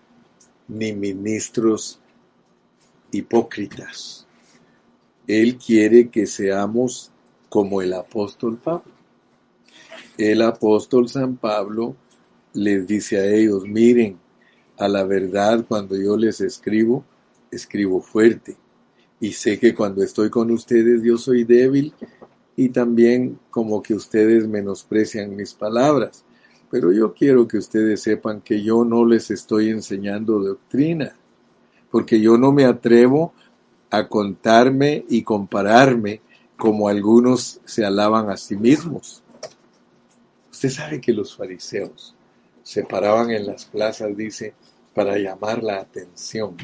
ni 0.67 0.93
ministros 0.93 1.99
hipócritas. 3.11 4.27
Él 5.25 5.57
quiere 5.57 6.09
que 6.09 6.27
seamos 6.27 7.11
como 7.49 7.81
el 7.81 7.93
apóstol 7.93 8.59
Pablo 8.63 9.02
el 10.17 10.41
apóstol 10.41 11.09
San 11.09 11.37
Pablo 11.37 11.95
les 12.53 12.85
dice 12.85 13.17
a 13.17 13.25
ellos, 13.25 13.65
miren, 13.65 14.17
a 14.77 14.87
la 14.87 15.03
verdad 15.03 15.65
cuando 15.67 15.95
yo 15.95 16.17
les 16.17 16.41
escribo, 16.41 17.03
escribo 17.51 18.01
fuerte. 18.01 18.55
Y 19.19 19.31
sé 19.31 19.57
que 19.57 19.73
cuando 19.73 20.03
estoy 20.03 20.29
con 20.29 20.51
ustedes 20.51 21.01
yo 21.03 21.17
soy 21.17 21.43
débil 21.43 21.93
y 22.55 22.69
también 22.69 23.39
como 23.49 23.81
que 23.81 23.93
ustedes 23.93 24.47
menosprecian 24.47 25.35
mis 25.35 25.53
palabras. 25.53 26.23
Pero 26.69 26.91
yo 26.91 27.13
quiero 27.13 27.47
que 27.47 27.57
ustedes 27.57 28.01
sepan 28.01 28.41
que 28.41 28.61
yo 28.61 28.83
no 28.83 29.05
les 29.05 29.31
estoy 29.31 29.69
enseñando 29.69 30.39
doctrina, 30.39 31.15
porque 31.91 32.19
yo 32.19 32.37
no 32.37 32.51
me 32.51 32.65
atrevo 32.65 33.33
a 33.91 34.07
contarme 34.07 35.05
y 35.07 35.21
compararme 35.21 36.21
como 36.57 36.87
algunos 36.87 37.61
se 37.65 37.85
alaban 37.85 38.29
a 38.29 38.37
sí 38.37 38.55
mismos. 38.55 39.22
Usted 40.63 40.81
sabe 40.81 41.01
que 41.01 41.11
los 41.11 41.35
fariseos 41.35 42.15
se 42.63 42.85
paraban 42.85 43.31
en 43.31 43.45
las 43.45 43.65
plazas, 43.65 44.15
dice, 44.15 44.53
para 44.95 45.17
llamar 45.17 45.61
la 45.61 45.81
atención. 45.81 46.55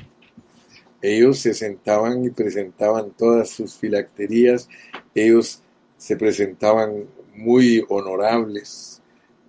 Ellos 1.02 1.40
se 1.40 1.54
sentaban 1.54 2.24
y 2.24 2.30
presentaban 2.30 3.12
todas 3.12 3.50
sus 3.50 3.76
filacterías, 3.76 4.70
ellos 5.14 5.62
se 5.98 6.16
presentaban 6.16 7.08
muy 7.36 7.84
honorables, 7.90 9.02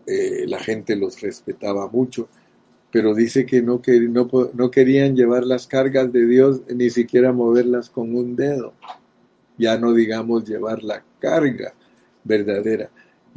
eh, 0.08 0.46
la 0.48 0.58
gente 0.58 0.96
los 0.96 1.20
respetaba 1.20 1.86
mucho, 1.86 2.28
pero 2.90 3.14
dice 3.14 3.46
que 3.46 3.62
no, 3.62 3.80
que 3.80 4.00
no 4.00 4.70
querían 4.72 5.14
llevar 5.14 5.44
las 5.44 5.68
cargas 5.68 6.12
de 6.12 6.26
Dios, 6.26 6.62
ni 6.74 6.90
siquiera 6.90 7.32
moverlas 7.32 7.88
con 7.88 8.16
un 8.16 8.34
dedo, 8.34 8.74
ya 9.56 9.78
no 9.78 9.94
digamos 9.94 10.44
llevar 10.44 10.82
la 10.82 11.04
carga 11.20 11.72
verdadera. 12.24 12.90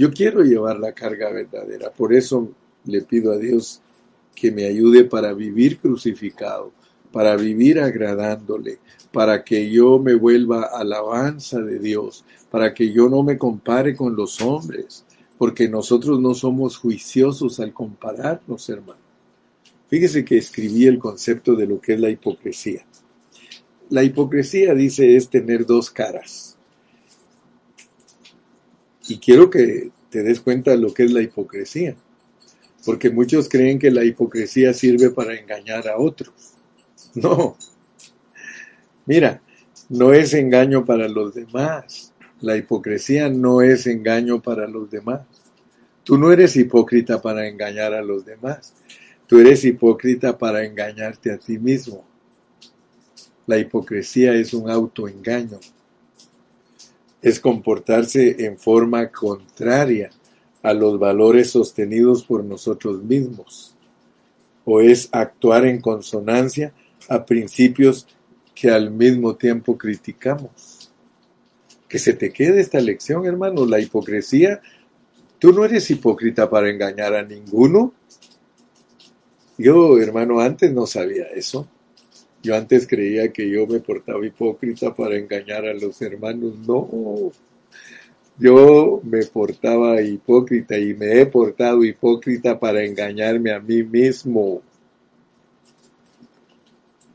Yo 0.03 0.11
quiero 0.11 0.43
llevar 0.43 0.81
la 0.81 0.91
carga 0.91 1.31
verdadera, 1.31 1.89
por 1.89 2.11
eso 2.11 2.51
le 2.83 3.03
pido 3.03 3.31
a 3.31 3.37
Dios 3.37 3.79
que 4.35 4.51
me 4.51 4.65
ayude 4.65 5.05
para 5.05 5.31
vivir 5.31 5.79
crucificado, 5.79 6.73
para 7.13 7.37
vivir 7.37 7.79
agradándole, 7.79 8.79
para 9.13 9.45
que 9.45 9.71
yo 9.71 9.99
me 9.99 10.15
vuelva 10.15 10.63
alabanza 10.63 11.61
de 11.61 11.79
Dios, 11.79 12.25
para 12.51 12.73
que 12.73 12.91
yo 12.91 13.07
no 13.07 13.23
me 13.23 13.37
compare 13.37 13.95
con 13.95 14.13
los 14.13 14.41
hombres, 14.41 15.05
porque 15.37 15.69
nosotros 15.69 16.19
no 16.19 16.33
somos 16.33 16.75
juiciosos 16.75 17.61
al 17.61 17.71
compararnos, 17.71 18.67
hermano. 18.67 18.99
Fíjese 19.87 20.25
que 20.25 20.37
escribí 20.37 20.85
el 20.85 20.99
concepto 20.99 21.55
de 21.55 21.65
lo 21.65 21.79
que 21.79 21.93
es 21.93 22.01
la 22.01 22.09
hipocresía. 22.09 22.85
La 23.89 24.03
hipocresía, 24.03 24.73
dice, 24.73 25.15
es 25.15 25.29
tener 25.29 25.65
dos 25.65 25.89
caras. 25.89 26.52
Y 29.07 29.17
quiero 29.17 29.49
que 29.49 29.91
te 30.09 30.23
des 30.23 30.39
cuenta 30.39 30.71
de 30.71 30.77
lo 30.77 30.93
que 30.93 31.03
es 31.03 31.11
la 31.11 31.21
hipocresía. 31.21 31.95
Porque 32.85 33.09
muchos 33.09 33.49
creen 33.49 33.79
que 33.79 33.91
la 33.91 34.03
hipocresía 34.03 34.73
sirve 34.73 35.09
para 35.09 35.33
engañar 35.33 35.87
a 35.87 35.97
otros. 35.97 36.33
No. 37.15 37.57
Mira, 39.05 39.41
no 39.89 40.13
es 40.13 40.33
engaño 40.33 40.85
para 40.85 41.07
los 41.07 41.33
demás. 41.33 42.11
La 42.41 42.57
hipocresía 42.57 43.29
no 43.29 43.61
es 43.61 43.87
engaño 43.87 44.41
para 44.41 44.67
los 44.67 44.89
demás. 44.89 45.21
Tú 46.03 46.17
no 46.17 46.31
eres 46.31 46.55
hipócrita 46.55 47.21
para 47.21 47.47
engañar 47.47 47.93
a 47.93 48.01
los 48.01 48.25
demás. 48.25 48.73
Tú 49.27 49.39
eres 49.39 49.63
hipócrita 49.63 50.37
para 50.37 50.65
engañarte 50.65 51.31
a 51.31 51.37
ti 51.37 51.57
mismo. 51.57 52.03
La 53.47 53.57
hipocresía 53.57 54.33
es 54.33 54.53
un 54.53 54.69
autoengaño. 54.69 55.59
Es 57.23 57.39
comportarse 57.39 58.45
en 58.45 58.59
forma 58.59 59.09
contraria 59.09 60.11
a 60.61 60.73
los 60.73 60.99
valores 60.99 61.49
sostenidos 61.49 62.23
por 62.23 62.43
nosotros 62.43 63.01
mismos. 63.01 63.75
O 64.65 64.79
es 64.79 65.09
actuar 65.11 65.65
en 65.65 65.81
consonancia 65.81 66.73
a 67.09 67.25
principios 67.25 68.07
que 68.53 68.69
al 68.69 68.91
mismo 68.91 69.35
tiempo 69.35 69.77
criticamos. 69.77 70.91
Que 71.87 71.97
se 71.97 72.13
te 72.13 72.31
quede 72.31 72.61
esta 72.61 72.79
lección, 72.79 73.25
hermano. 73.25 73.65
La 73.65 73.79
hipocresía, 73.79 74.61
tú 75.39 75.51
no 75.51 75.65
eres 75.65 75.89
hipócrita 75.89 76.49
para 76.49 76.69
engañar 76.69 77.15
a 77.15 77.23
ninguno. 77.23 77.93
Yo, 79.57 79.97
hermano, 79.97 80.39
antes 80.39 80.73
no 80.73 80.85
sabía 80.85 81.23
eso. 81.33 81.67
Yo 82.43 82.57
antes 82.57 82.85
creía 82.85 83.31
que 83.31 83.49
yo 83.49 83.65
me 83.65 83.79
portaba 83.79 84.25
hipócrita 84.25 84.93
para 84.93 85.15
engañar 85.15 85.65
a 85.65 85.73
los 85.73 86.01
hermanos. 86.01 86.57
No, 86.67 87.31
yo 88.37 88.99
me 89.03 89.25
portaba 89.25 90.01
hipócrita 90.01 90.77
y 90.77 90.93
me 90.93 91.21
he 91.21 91.25
portado 91.25 91.85
hipócrita 91.85 92.59
para 92.59 92.83
engañarme 92.83 93.53
a 93.53 93.61
mí 93.61 93.81
mismo. 93.83 94.61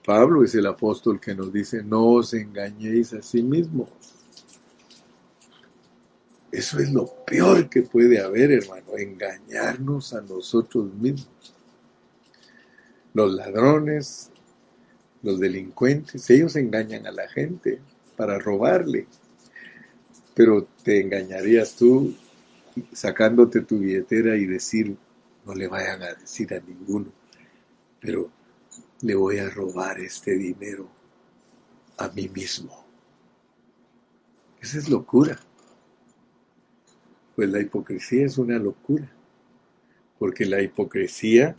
Pablo 0.02 0.42
es 0.42 0.54
el 0.54 0.66
apóstol 0.66 1.20
que 1.20 1.34
nos 1.34 1.52
dice, 1.52 1.82
no 1.82 2.06
os 2.12 2.32
engañéis 2.32 3.12
a 3.12 3.20
sí 3.20 3.42
mismos. 3.42 3.90
Eso 6.50 6.78
es 6.78 6.90
lo 6.90 7.04
peor 7.26 7.68
que 7.68 7.82
puede 7.82 8.18
haber, 8.18 8.50
hermano, 8.52 8.96
engañarnos 8.96 10.14
a 10.14 10.22
nosotros 10.22 10.94
mismos. 10.94 11.28
Los 13.12 13.34
ladrones, 13.34 14.30
los 15.22 15.40
delincuentes, 15.40 16.28
ellos 16.30 16.56
engañan 16.56 17.06
a 17.06 17.12
la 17.12 17.28
gente 17.28 17.80
para 18.16 18.38
robarle. 18.38 19.06
Pero 20.34 20.68
te 20.82 21.00
engañarías 21.00 21.74
tú 21.74 22.14
sacándote 22.92 23.62
tu 23.62 23.78
billetera 23.78 24.36
y 24.36 24.46
decir, 24.46 24.96
no 25.44 25.54
le 25.54 25.66
vayan 25.66 26.02
a 26.02 26.14
decir 26.14 26.54
a 26.54 26.60
ninguno, 26.60 27.12
pero 28.00 28.30
le 29.00 29.14
voy 29.14 29.38
a 29.38 29.50
robar 29.50 29.98
este 30.00 30.36
dinero 30.36 30.88
a 31.96 32.08
mí 32.08 32.28
mismo. 32.28 32.84
Esa 34.60 34.78
es 34.78 34.88
locura. 34.88 35.38
Pues 37.34 37.48
la 37.48 37.60
hipocresía 37.60 38.26
es 38.26 38.38
una 38.38 38.58
locura, 38.58 39.08
porque 40.18 40.44
la 40.44 40.60
hipocresía 40.60 41.56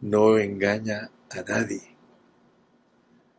no 0.00 0.36
engaña 0.38 1.10
a 1.30 1.42
nadie. 1.42 1.95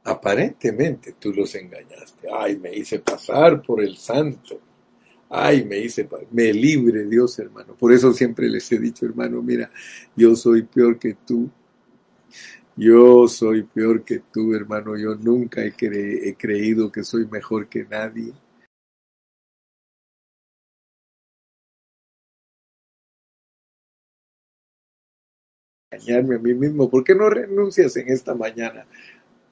Aparentemente 0.07 1.15
tú 1.19 1.33
los 1.33 1.53
engañaste. 1.55 2.29
Ay, 2.33 2.57
me 2.57 2.73
hice 2.73 2.99
pasar 2.99 3.61
por 3.61 3.83
el 3.83 3.97
santo. 3.97 4.57
Ay, 5.29 5.65
me 5.65 5.79
hice, 5.79 6.07
me 6.31 6.53
libre 6.53 7.05
Dios, 7.05 7.37
hermano. 7.39 7.75
Por 7.75 7.91
eso 7.91 8.13
siempre 8.13 8.47
les 8.47 8.71
he 8.71 8.79
dicho, 8.79 9.05
hermano, 9.05 9.41
mira, 9.41 9.69
yo 10.15 10.33
soy 10.33 10.63
peor 10.63 10.97
que 10.97 11.15
tú. 11.25 11.49
Yo 12.77 13.27
soy 13.27 13.63
peor 13.63 14.05
que 14.05 14.21
tú, 14.31 14.53
hermano. 14.53 14.95
Yo 14.97 15.13
nunca 15.15 15.61
he, 15.61 15.73
he 16.29 16.35
creído 16.35 16.89
que 16.89 17.03
soy 17.03 17.27
mejor 17.27 17.67
que 17.67 17.83
nadie. 17.83 18.33
Engañarme 25.91 26.35
a 26.35 26.39
mí 26.39 26.53
mismo. 26.53 26.89
¿Por 26.89 27.03
qué 27.03 27.13
no 27.13 27.29
renuncias 27.29 27.97
en 27.97 28.07
esta 28.07 28.33
mañana 28.35 28.85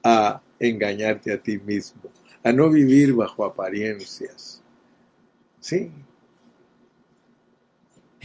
a 0.02 0.40
engañarte 0.58 1.32
a 1.32 1.42
ti 1.42 1.58
mismo, 1.58 2.02
a 2.42 2.52
no 2.52 2.70
vivir 2.70 3.12
bajo 3.12 3.44
apariencias. 3.44 4.62
Sí. 5.60 5.90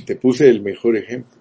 Te 0.06 0.16
puse 0.16 0.50
el 0.50 0.62
mejor 0.62 0.98
ejemplo 0.98 1.40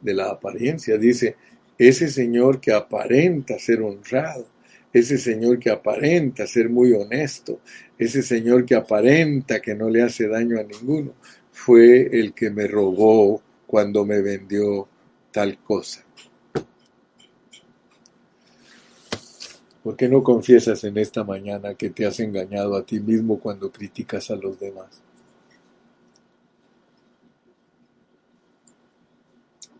de 0.00 0.14
la 0.14 0.30
apariencia. 0.30 0.96
Dice, 0.96 1.36
ese 1.78 2.08
señor 2.08 2.60
que 2.60 2.72
aparenta 2.72 3.58
ser 3.58 3.82
honrado, 3.82 4.46
ese 4.92 5.18
señor 5.18 5.58
que 5.58 5.70
aparenta 5.70 6.46
ser 6.46 6.70
muy 6.70 6.92
honesto, 6.92 7.60
ese 7.98 8.22
señor 8.22 8.64
que 8.64 8.74
aparenta 8.74 9.60
que 9.60 9.74
no 9.74 9.90
le 9.90 10.02
hace 10.02 10.26
daño 10.26 10.58
a 10.58 10.62
ninguno, 10.62 11.14
fue 11.50 12.08
el 12.18 12.32
que 12.32 12.50
me 12.50 12.66
robó 12.66 13.42
cuando 13.66 14.04
me 14.04 14.22
vendió 14.22 14.88
tal 15.32 15.58
cosa. 15.58 16.04
¿Por 19.86 19.94
qué 19.94 20.08
no 20.08 20.24
confiesas 20.24 20.82
en 20.82 20.98
esta 20.98 21.22
mañana 21.22 21.74
que 21.74 21.90
te 21.90 22.04
has 22.04 22.18
engañado 22.18 22.74
a 22.74 22.84
ti 22.84 22.98
mismo 22.98 23.38
cuando 23.38 23.70
criticas 23.70 24.32
a 24.32 24.34
los 24.34 24.58
demás? 24.58 24.88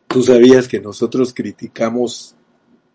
¿Tú 0.07 0.23
sabías 0.23 0.69
que 0.69 0.79
nosotros 0.81 1.35
criticamos 1.35 2.37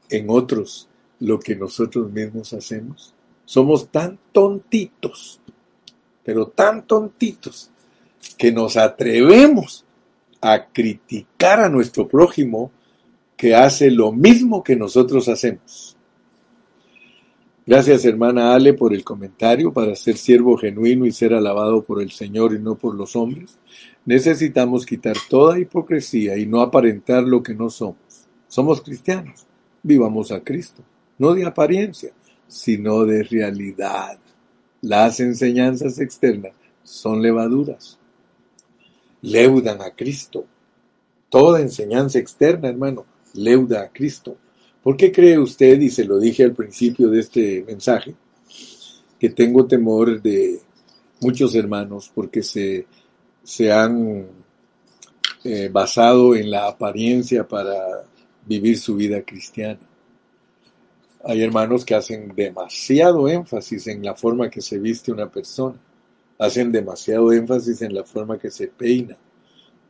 en 0.10 0.30
otros 0.30 0.88
lo 1.20 1.38
que 1.38 1.54
nosotros 1.54 2.10
mismos 2.10 2.54
hacemos? 2.54 3.14
Somos 3.44 3.90
tan 3.90 4.18
tontitos, 4.32 5.42
pero 6.24 6.48
tan 6.48 6.88
tontitos, 6.88 7.72
que 8.38 8.54
nos 8.54 8.78
atrevemos 8.78 9.84
a 10.40 10.68
criticar 10.68 11.60
a 11.60 11.68
nuestro 11.68 12.08
prójimo 12.08 12.72
que 13.36 13.54
hace 13.54 13.92
lo 13.92 14.14
mismo 14.14 14.64
que 14.64 14.78
nosotros 14.78 15.28
hacemos. 15.28 15.98
Gracias 17.64 18.06
hermana 18.06 18.56
Ale 18.56 18.74
por 18.74 18.94
el 18.94 19.04
comentario. 19.04 19.72
Para 19.72 19.96
ser 19.96 20.18
siervo 20.18 20.58
genuino 20.58 21.06
y 21.06 21.12
ser 21.12 21.34
alabado 21.34 21.84
por 21.84 22.02
el 22.02 22.12
Señor 22.12 22.54
y 22.54 22.60
no 22.60 22.76
por 22.76 22.96
los 22.96 23.16
hombres, 23.16 23.58
necesitamos 24.06 24.86
quitar 24.86 25.16
toda 25.30 25.60
hipocresía 25.60 26.38
y 26.38 26.48
no 26.48 26.62
aparentar 26.62 27.24
lo 27.24 27.44
que 27.44 27.54
no 27.54 27.70
somos. 27.70 28.28
Somos 28.48 28.82
cristianos. 28.82 29.46
Vivamos 29.84 30.32
a 30.32 30.42
Cristo, 30.44 30.84
no 31.18 31.34
de 31.34 31.46
apariencia, 31.46 32.12
sino 32.48 33.06
de 33.06 33.24
realidad. 33.24 34.20
Las 34.82 35.20
enseñanzas 35.20 36.00
externas 36.00 36.54
son 36.84 37.22
levaduras. 37.22 38.00
Leudan 39.22 39.82
a 39.82 39.92
Cristo. 39.92 40.46
Toda 41.30 41.62
enseñanza 41.62 42.20
externa, 42.20 42.70
hermano, 42.70 43.06
leuda 43.34 43.84
a 43.84 43.90
Cristo. 43.90 44.38
¿Por 44.84 44.98
qué 44.98 45.12
cree 45.12 45.38
usted, 45.38 45.80
y 45.80 45.90
se 45.90 46.06
lo 46.06 46.18
dije 46.18 46.44
al 46.44 46.54
principio 46.54 47.10
de 47.10 47.20
este 47.20 47.64
mensaje, 47.68 48.16
que 49.20 49.30
tengo 49.30 49.68
temor 49.68 50.22
de 50.22 50.60
muchos 51.20 51.54
hermanos 51.54 52.12
porque 52.14 52.42
se, 52.42 52.88
se 53.44 53.72
han 53.72 54.26
eh, 55.44 55.70
basado 55.72 56.36
en 56.36 56.50
la 56.50 56.68
apariencia 56.68 57.48
para 57.48 57.78
vivir 58.48 58.80
su 58.80 58.96
vida 58.96 59.22
cristiana? 59.22 59.80
Hay 61.24 61.44
hermanos 61.44 61.86
que 61.86 61.94
hacen 61.94 62.34
demasiado 62.36 63.28
énfasis 63.28 63.86
en 63.86 64.04
la 64.04 64.16
forma 64.16 64.50
que 64.50 64.62
se 64.62 64.80
viste 64.80 65.12
una 65.12 65.30
persona, 65.30 65.78
hacen 66.40 66.72
demasiado 66.72 67.32
énfasis 67.32 67.84
en 67.84 67.94
la 67.94 68.04
forma 68.04 68.40
que 68.40 68.50
se 68.50 68.68
peina, 68.68 69.16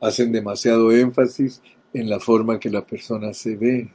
hacen 0.01 0.33
demasiado 0.33 0.91
énfasis 0.91 1.61
en 1.93 2.09
la 2.09 2.19
forma 2.19 2.59
que 2.59 2.69
la 2.69 2.85
persona 2.85 3.33
se 3.33 3.55
ve, 3.55 3.89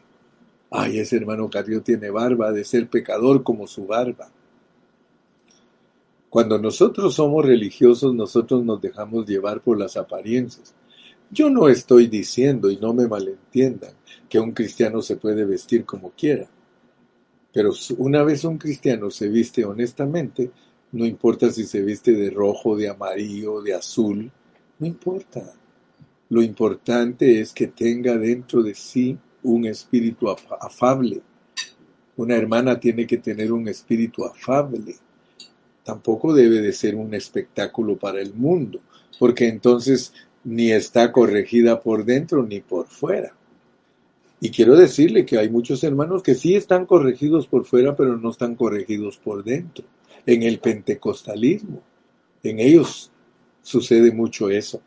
Ay, 0.70 0.98
ese 0.98 1.16
hermano 1.16 1.48
Carrió 1.48 1.82
tiene 1.82 2.10
barba, 2.10 2.52
de 2.52 2.64
ser 2.64 2.88
pecador 2.88 3.42
como 3.42 3.66
su 3.66 3.86
barba. 3.86 4.30
Cuando 6.28 6.58
nosotros 6.58 7.14
somos 7.14 7.44
religiosos, 7.44 8.14
nosotros 8.14 8.64
nos 8.64 8.80
dejamos 8.80 9.26
llevar 9.26 9.62
por 9.62 9.78
las 9.78 9.96
apariencias. 9.96 10.74
Yo 11.30 11.50
no 11.50 11.68
estoy 11.68 12.08
diciendo, 12.08 12.70
y 12.70 12.76
no 12.76 12.92
me 12.92 13.06
malentiendan, 13.06 13.94
que 14.28 14.38
un 14.38 14.52
cristiano 14.52 15.02
se 15.02 15.16
puede 15.16 15.44
vestir 15.44 15.84
como 15.84 16.10
quiera. 16.10 16.48
Pero 17.52 17.72
una 17.98 18.22
vez 18.22 18.44
un 18.44 18.58
cristiano 18.58 19.10
se 19.10 19.28
viste 19.28 19.64
honestamente, 19.64 20.50
no 20.92 21.06
importa 21.06 21.50
si 21.50 21.64
se 21.64 21.80
viste 21.80 22.12
de 22.12 22.30
rojo, 22.30 22.76
de 22.76 22.88
amarillo, 22.88 23.62
de 23.62 23.74
azul, 23.74 24.30
no 24.78 24.86
importa. 24.86 25.54
Lo 26.28 26.42
importante 26.42 27.40
es 27.40 27.52
que 27.52 27.68
tenga 27.68 28.16
dentro 28.18 28.62
de 28.62 28.74
sí 28.74 29.16
un 29.46 29.64
espíritu 29.66 30.28
afable. 30.28 31.20
Una 32.16 32.34
hermana 32.34 32.80
tiene 32.80 33.06
que 33.06 33.18
tener 33.18 33.52
un 33.52 33.68
espíritu 33.68 34.24
afable. 34.24 34.96
Tampoco 35.84 36.34
debe 36.34 36.60
de 36.60 36.72
ser 36.72 36.96
un 36.96 37.14
espectáculo 37.14 37.96
para 37.96 38.20
el 38.20 38.34
mundo, 38.34 38.80
porque 39.18 39.46
entonces 39.46 40.12
ni 40.42 40.72
está 40.72 41.12
corregida 41.12 41.80
por 41.80 42.04
dentro 42.04 42.42
ni 42.42 42.60
por 42.60 42.88
fuera. 42.88 43.34
Y 44.40 44.50
quiero 44.50 44.76
decirle 44.76 45.24
que 45.24 45.38
hay 45.38 45.48
muchos 45.48 45.82
hermanos 45.84 46.22
que 46.22 46.34
sí 46.34 46.56
están 46.56 46.84
corregidos 46.84 47.46
por 47.46 47.64
fuera, 47.64 47.94
pero 47.94 48.16
no 48.16 48.30
están 48.30 48.56
corregidos 48.56 49.16
por 49.16 49.44
dentro. 49.44 49.84
En 50.26 50.42
el 50.42 50.58
pentecostalismo, 50.58 51.82
en 52.42 52.58
ellos 52.58 53.12
sucede 53.62 54.10
mucho 54.10 54.50
eso. 54.50 54.82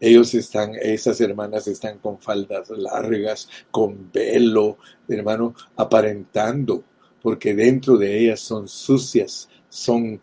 Ellos 0.00 0.34
están, 0.34 0.74
esas 0.74 1.20
hermanas 1.20 1.66
están 1.66 1.98
con 1.98 2.20
faldas 2.20 2.68
largas, 2.70 3.48
con 3.70 4.10
velo, 4.12 4.78
hermano, 5.08 5.54
aparentando, 5.76 6.84
porque 7.22 7.54
dentro 7.54 7.96
de 7.96 8.18
ellas 8.18 8.40
son 8.40 8.68
sucias, 8.68 9.48
son 9.68 10.20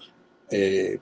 eh, 0.49 0.99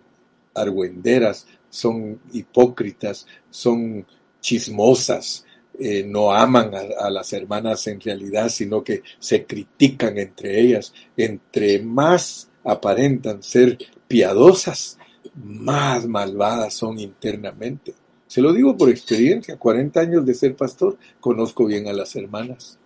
argüenderas, 0.53 1.47
son 1.69 2.19
hipócritas, 2.31 3.27
son 3.49 4.05
chismosas, 4.39 5.45
eh, 5.81 6.03
no 6.03 6.33
aman 6.33 6.71
a, 6.75 7.09
las 7.09 7.31
hermanas 7.31 7.87
en 7.87 8.01
realidad, 8.01 8.49
sino 8.49 8.83
que 8.83 9.01
se 9.17 9.45
critican 9.45 10.17
entre 10.17 10.59
ellas. 10.59 10.93
Entre 11.15 11.81
más 11.81 12.49
aparentan 12.65 13.41
ser 13.41 13.77
piadosas, 14.07 14.97
más 15.35 16.05
malvadas 16.05 16.73
son 16.73 16.99
internamente. 16.99 17.93
Se 18.29 18.43
lo 18.43 18.53
digo 18.53 18.77
por 18.77 18.91
experiencia, 18.91 19.57
40 19.57 19.99
años 19.99 20.23
de 20.23 20.35
ser 20.35 20.55
pastor, 20.55 20.99
conozco 21.19 21.65
bien 21.65 21.87
a 21.87 21.93
las 21.93 22.15
hermanas. 22.15 22.77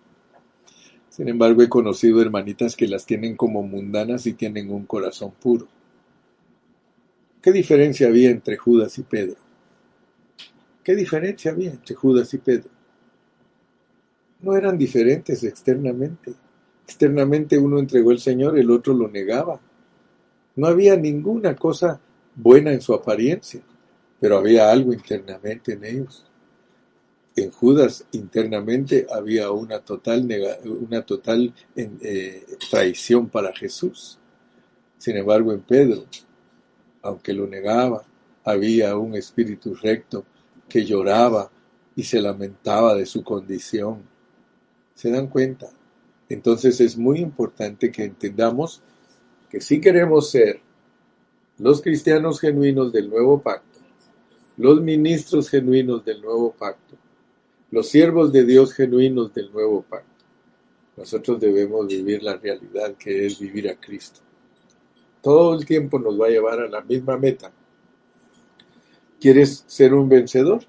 Sin 1.10 1.28
embargo, 1.28 1.60
he 1.60 1.68
conocido 1.68 2.22
hermanitas 2.22 2.74
que 2.74 2.88
las 2.88 3.04
tienen 3.04 3.36
como 3.36 3.62
mundanas 3.62 4.26
y 4.26 4.32
tienen 4.32 4.70
un 4.70 4.86
corazón 4.86 5.32
puro. 5.32 5.68
¿Qué 7.42 7.52
diferencia 7.52 8.08
había 8.08 8.30
entre 8.30 8.56
Judas 8.56 8.96
y 8.96 9.02
Pedro? 9.02 9.36
¿Qué 10.82 10.94
diferencia 10.94 11.50
había 11.50 11.72
entre 11.72 11.94
Judas 11.94 12.32
y 12.32 12.38
Pedro? 12.38 12.70
No 14.40 14.56
eran 14.56 14.78
diferentes 14.78 15.44
externamente. 15.44 16.32
Externamente 16.84 17.58
uno 17.58 17.78
entregó 17.78 18.12
el 18.12 18.18
Señor, 18.18 18.58
el 18.58 18.70
otro 18.70 18.94
lo 18.94 19.08
negaba. 19.08 19.60
No 20.56 20.66
había 20.68 20.96
ninguna 20.96 21.54
cosa 21.54 22.00
buena 22.34 22.72
en 22.72 22.80
su 22.80 22.94
apariencia, 22.94 23.60
pero 24.20 24.38
había 24.38 24.70
algo 24.70 24.92
internamente 24.92 25.72
en 25.72 25.84
ellos. 25.84 26.24
En 27.36 27.50
Judas 27.50 28.06
internamente 28.12 29.06
había 29.12 29.50
una 29.50 29.80
total, 29.80 30.28
una 30.64 31.02
total 31.02 31.52
eh, 31.74 32.46
traición 32.70 33.28
para 33.28 33.52
Jesús. 33.52 34.18
Sin 34.98 35.16
embargo, 35.16 35.52
en 35.52 35.60
Pedro 35.60 36.06
aunque 37.04 37.34
lo 37.34 37.46
negaba, 37.46 38.02
había 38.44 38.96
un 38.96 39.14
espíritu 39.14 39.74
recto 39.74 40.24
que 40.68 40.84
lloraba 40.84 41.50
y 41.94 42.02
se 42.02 42.20
lamentaba 42.20 42.94
de 42.94 43.06
su 43.06 43.22
condición. 43.22 44.02
¿Se 44.94 45.10
dan 45.10 45.28
cuenta? 45.28 45.68
Entonces 46.28 46.80
es 46.80 46.96
muy 46.96 47.20
importante 47.20 47.92
que 47.92 48.04
entendamos 48.04 48.82
que 49.50 49.60
si 49.60 49.80
queremos 49.80 50.30
ser 50.30 50.60
los 51.58 51.82
cristianos 51.82 52.40
genuinos 52.40 52.90
del 52.90 53.10
nuevo 53.10 53.40
pacto, 53.40 53.73
los 54.56 54.80
ministros 54.80 55.48
genuinos 55.48 56.04
del 56.04 56.20
nuevo 56.20 56.52
pacto, 56.52 56.96
los 57.70 57.88
siervos 57.88 58.32
de 58.32 58.44
Dios 58.44 58.72
genuinos 58.72 59.32
del 59.34 59.52
nuevo 59.52 59.82
pacto, 59.82 60.24
nosotros 60.96 61.40
debemos 61.40 61.86
vivir 61.86 62.22
la 62.22 62.36
realidad 62.36 62.94
que 62.94 63.26
es 63.26 63.38
vivir 63.38 63.68
a 63.68 63.74
Cristo 63.74 64.20
todo 65.24 65.54
el 65.54 65.64
tiempo 65.64 65.98
nos 65.98 66.20
va 66.20 66.26
a 66.26 66.28
llevar 66.28 66.60
a 66.60 66.68
la 66.68 66.82
misma 66.82 67.16
meta. 67.16 67.50
¿Quieres 69.18 69.64
ser 69.66 69.94
un 69.94 70.06
vencedor? 70.06 70.62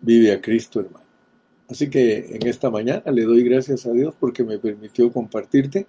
Vive 0.00 0.32
a 0.32 0.40
Cristo, 0.40 0.80
hermano. 0.80 1.06
Así 1.68 1.88
que 1.88 2.36
en 2.36 2.44
esta 2.48 2.68
mañana 2.68 3.12
le 3.12 3.22
doy 3.22 3.44
gracias 3.44 3.86
a 3.86 3.92
Dios 3.92 4.12
porque 4.18 4.42
me 4.42 4.58
permitió 4.58 5.12
compartirte. 5.12 5.86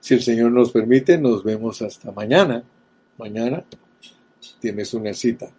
Si 0.00 0.14
el 0.14 0.22
Señor 0.22 0.50
nos 0.50 0.72
permite, 0.72 1.18
nos 1.18 1.44
vemos 1.44 1.80
hasta 1.82 2.10
mañana. 2.10 2.64
Mañana 3.16 3.64
tienes 4.64 4.94
una 4.94 5.12
cita. 5.12 5.50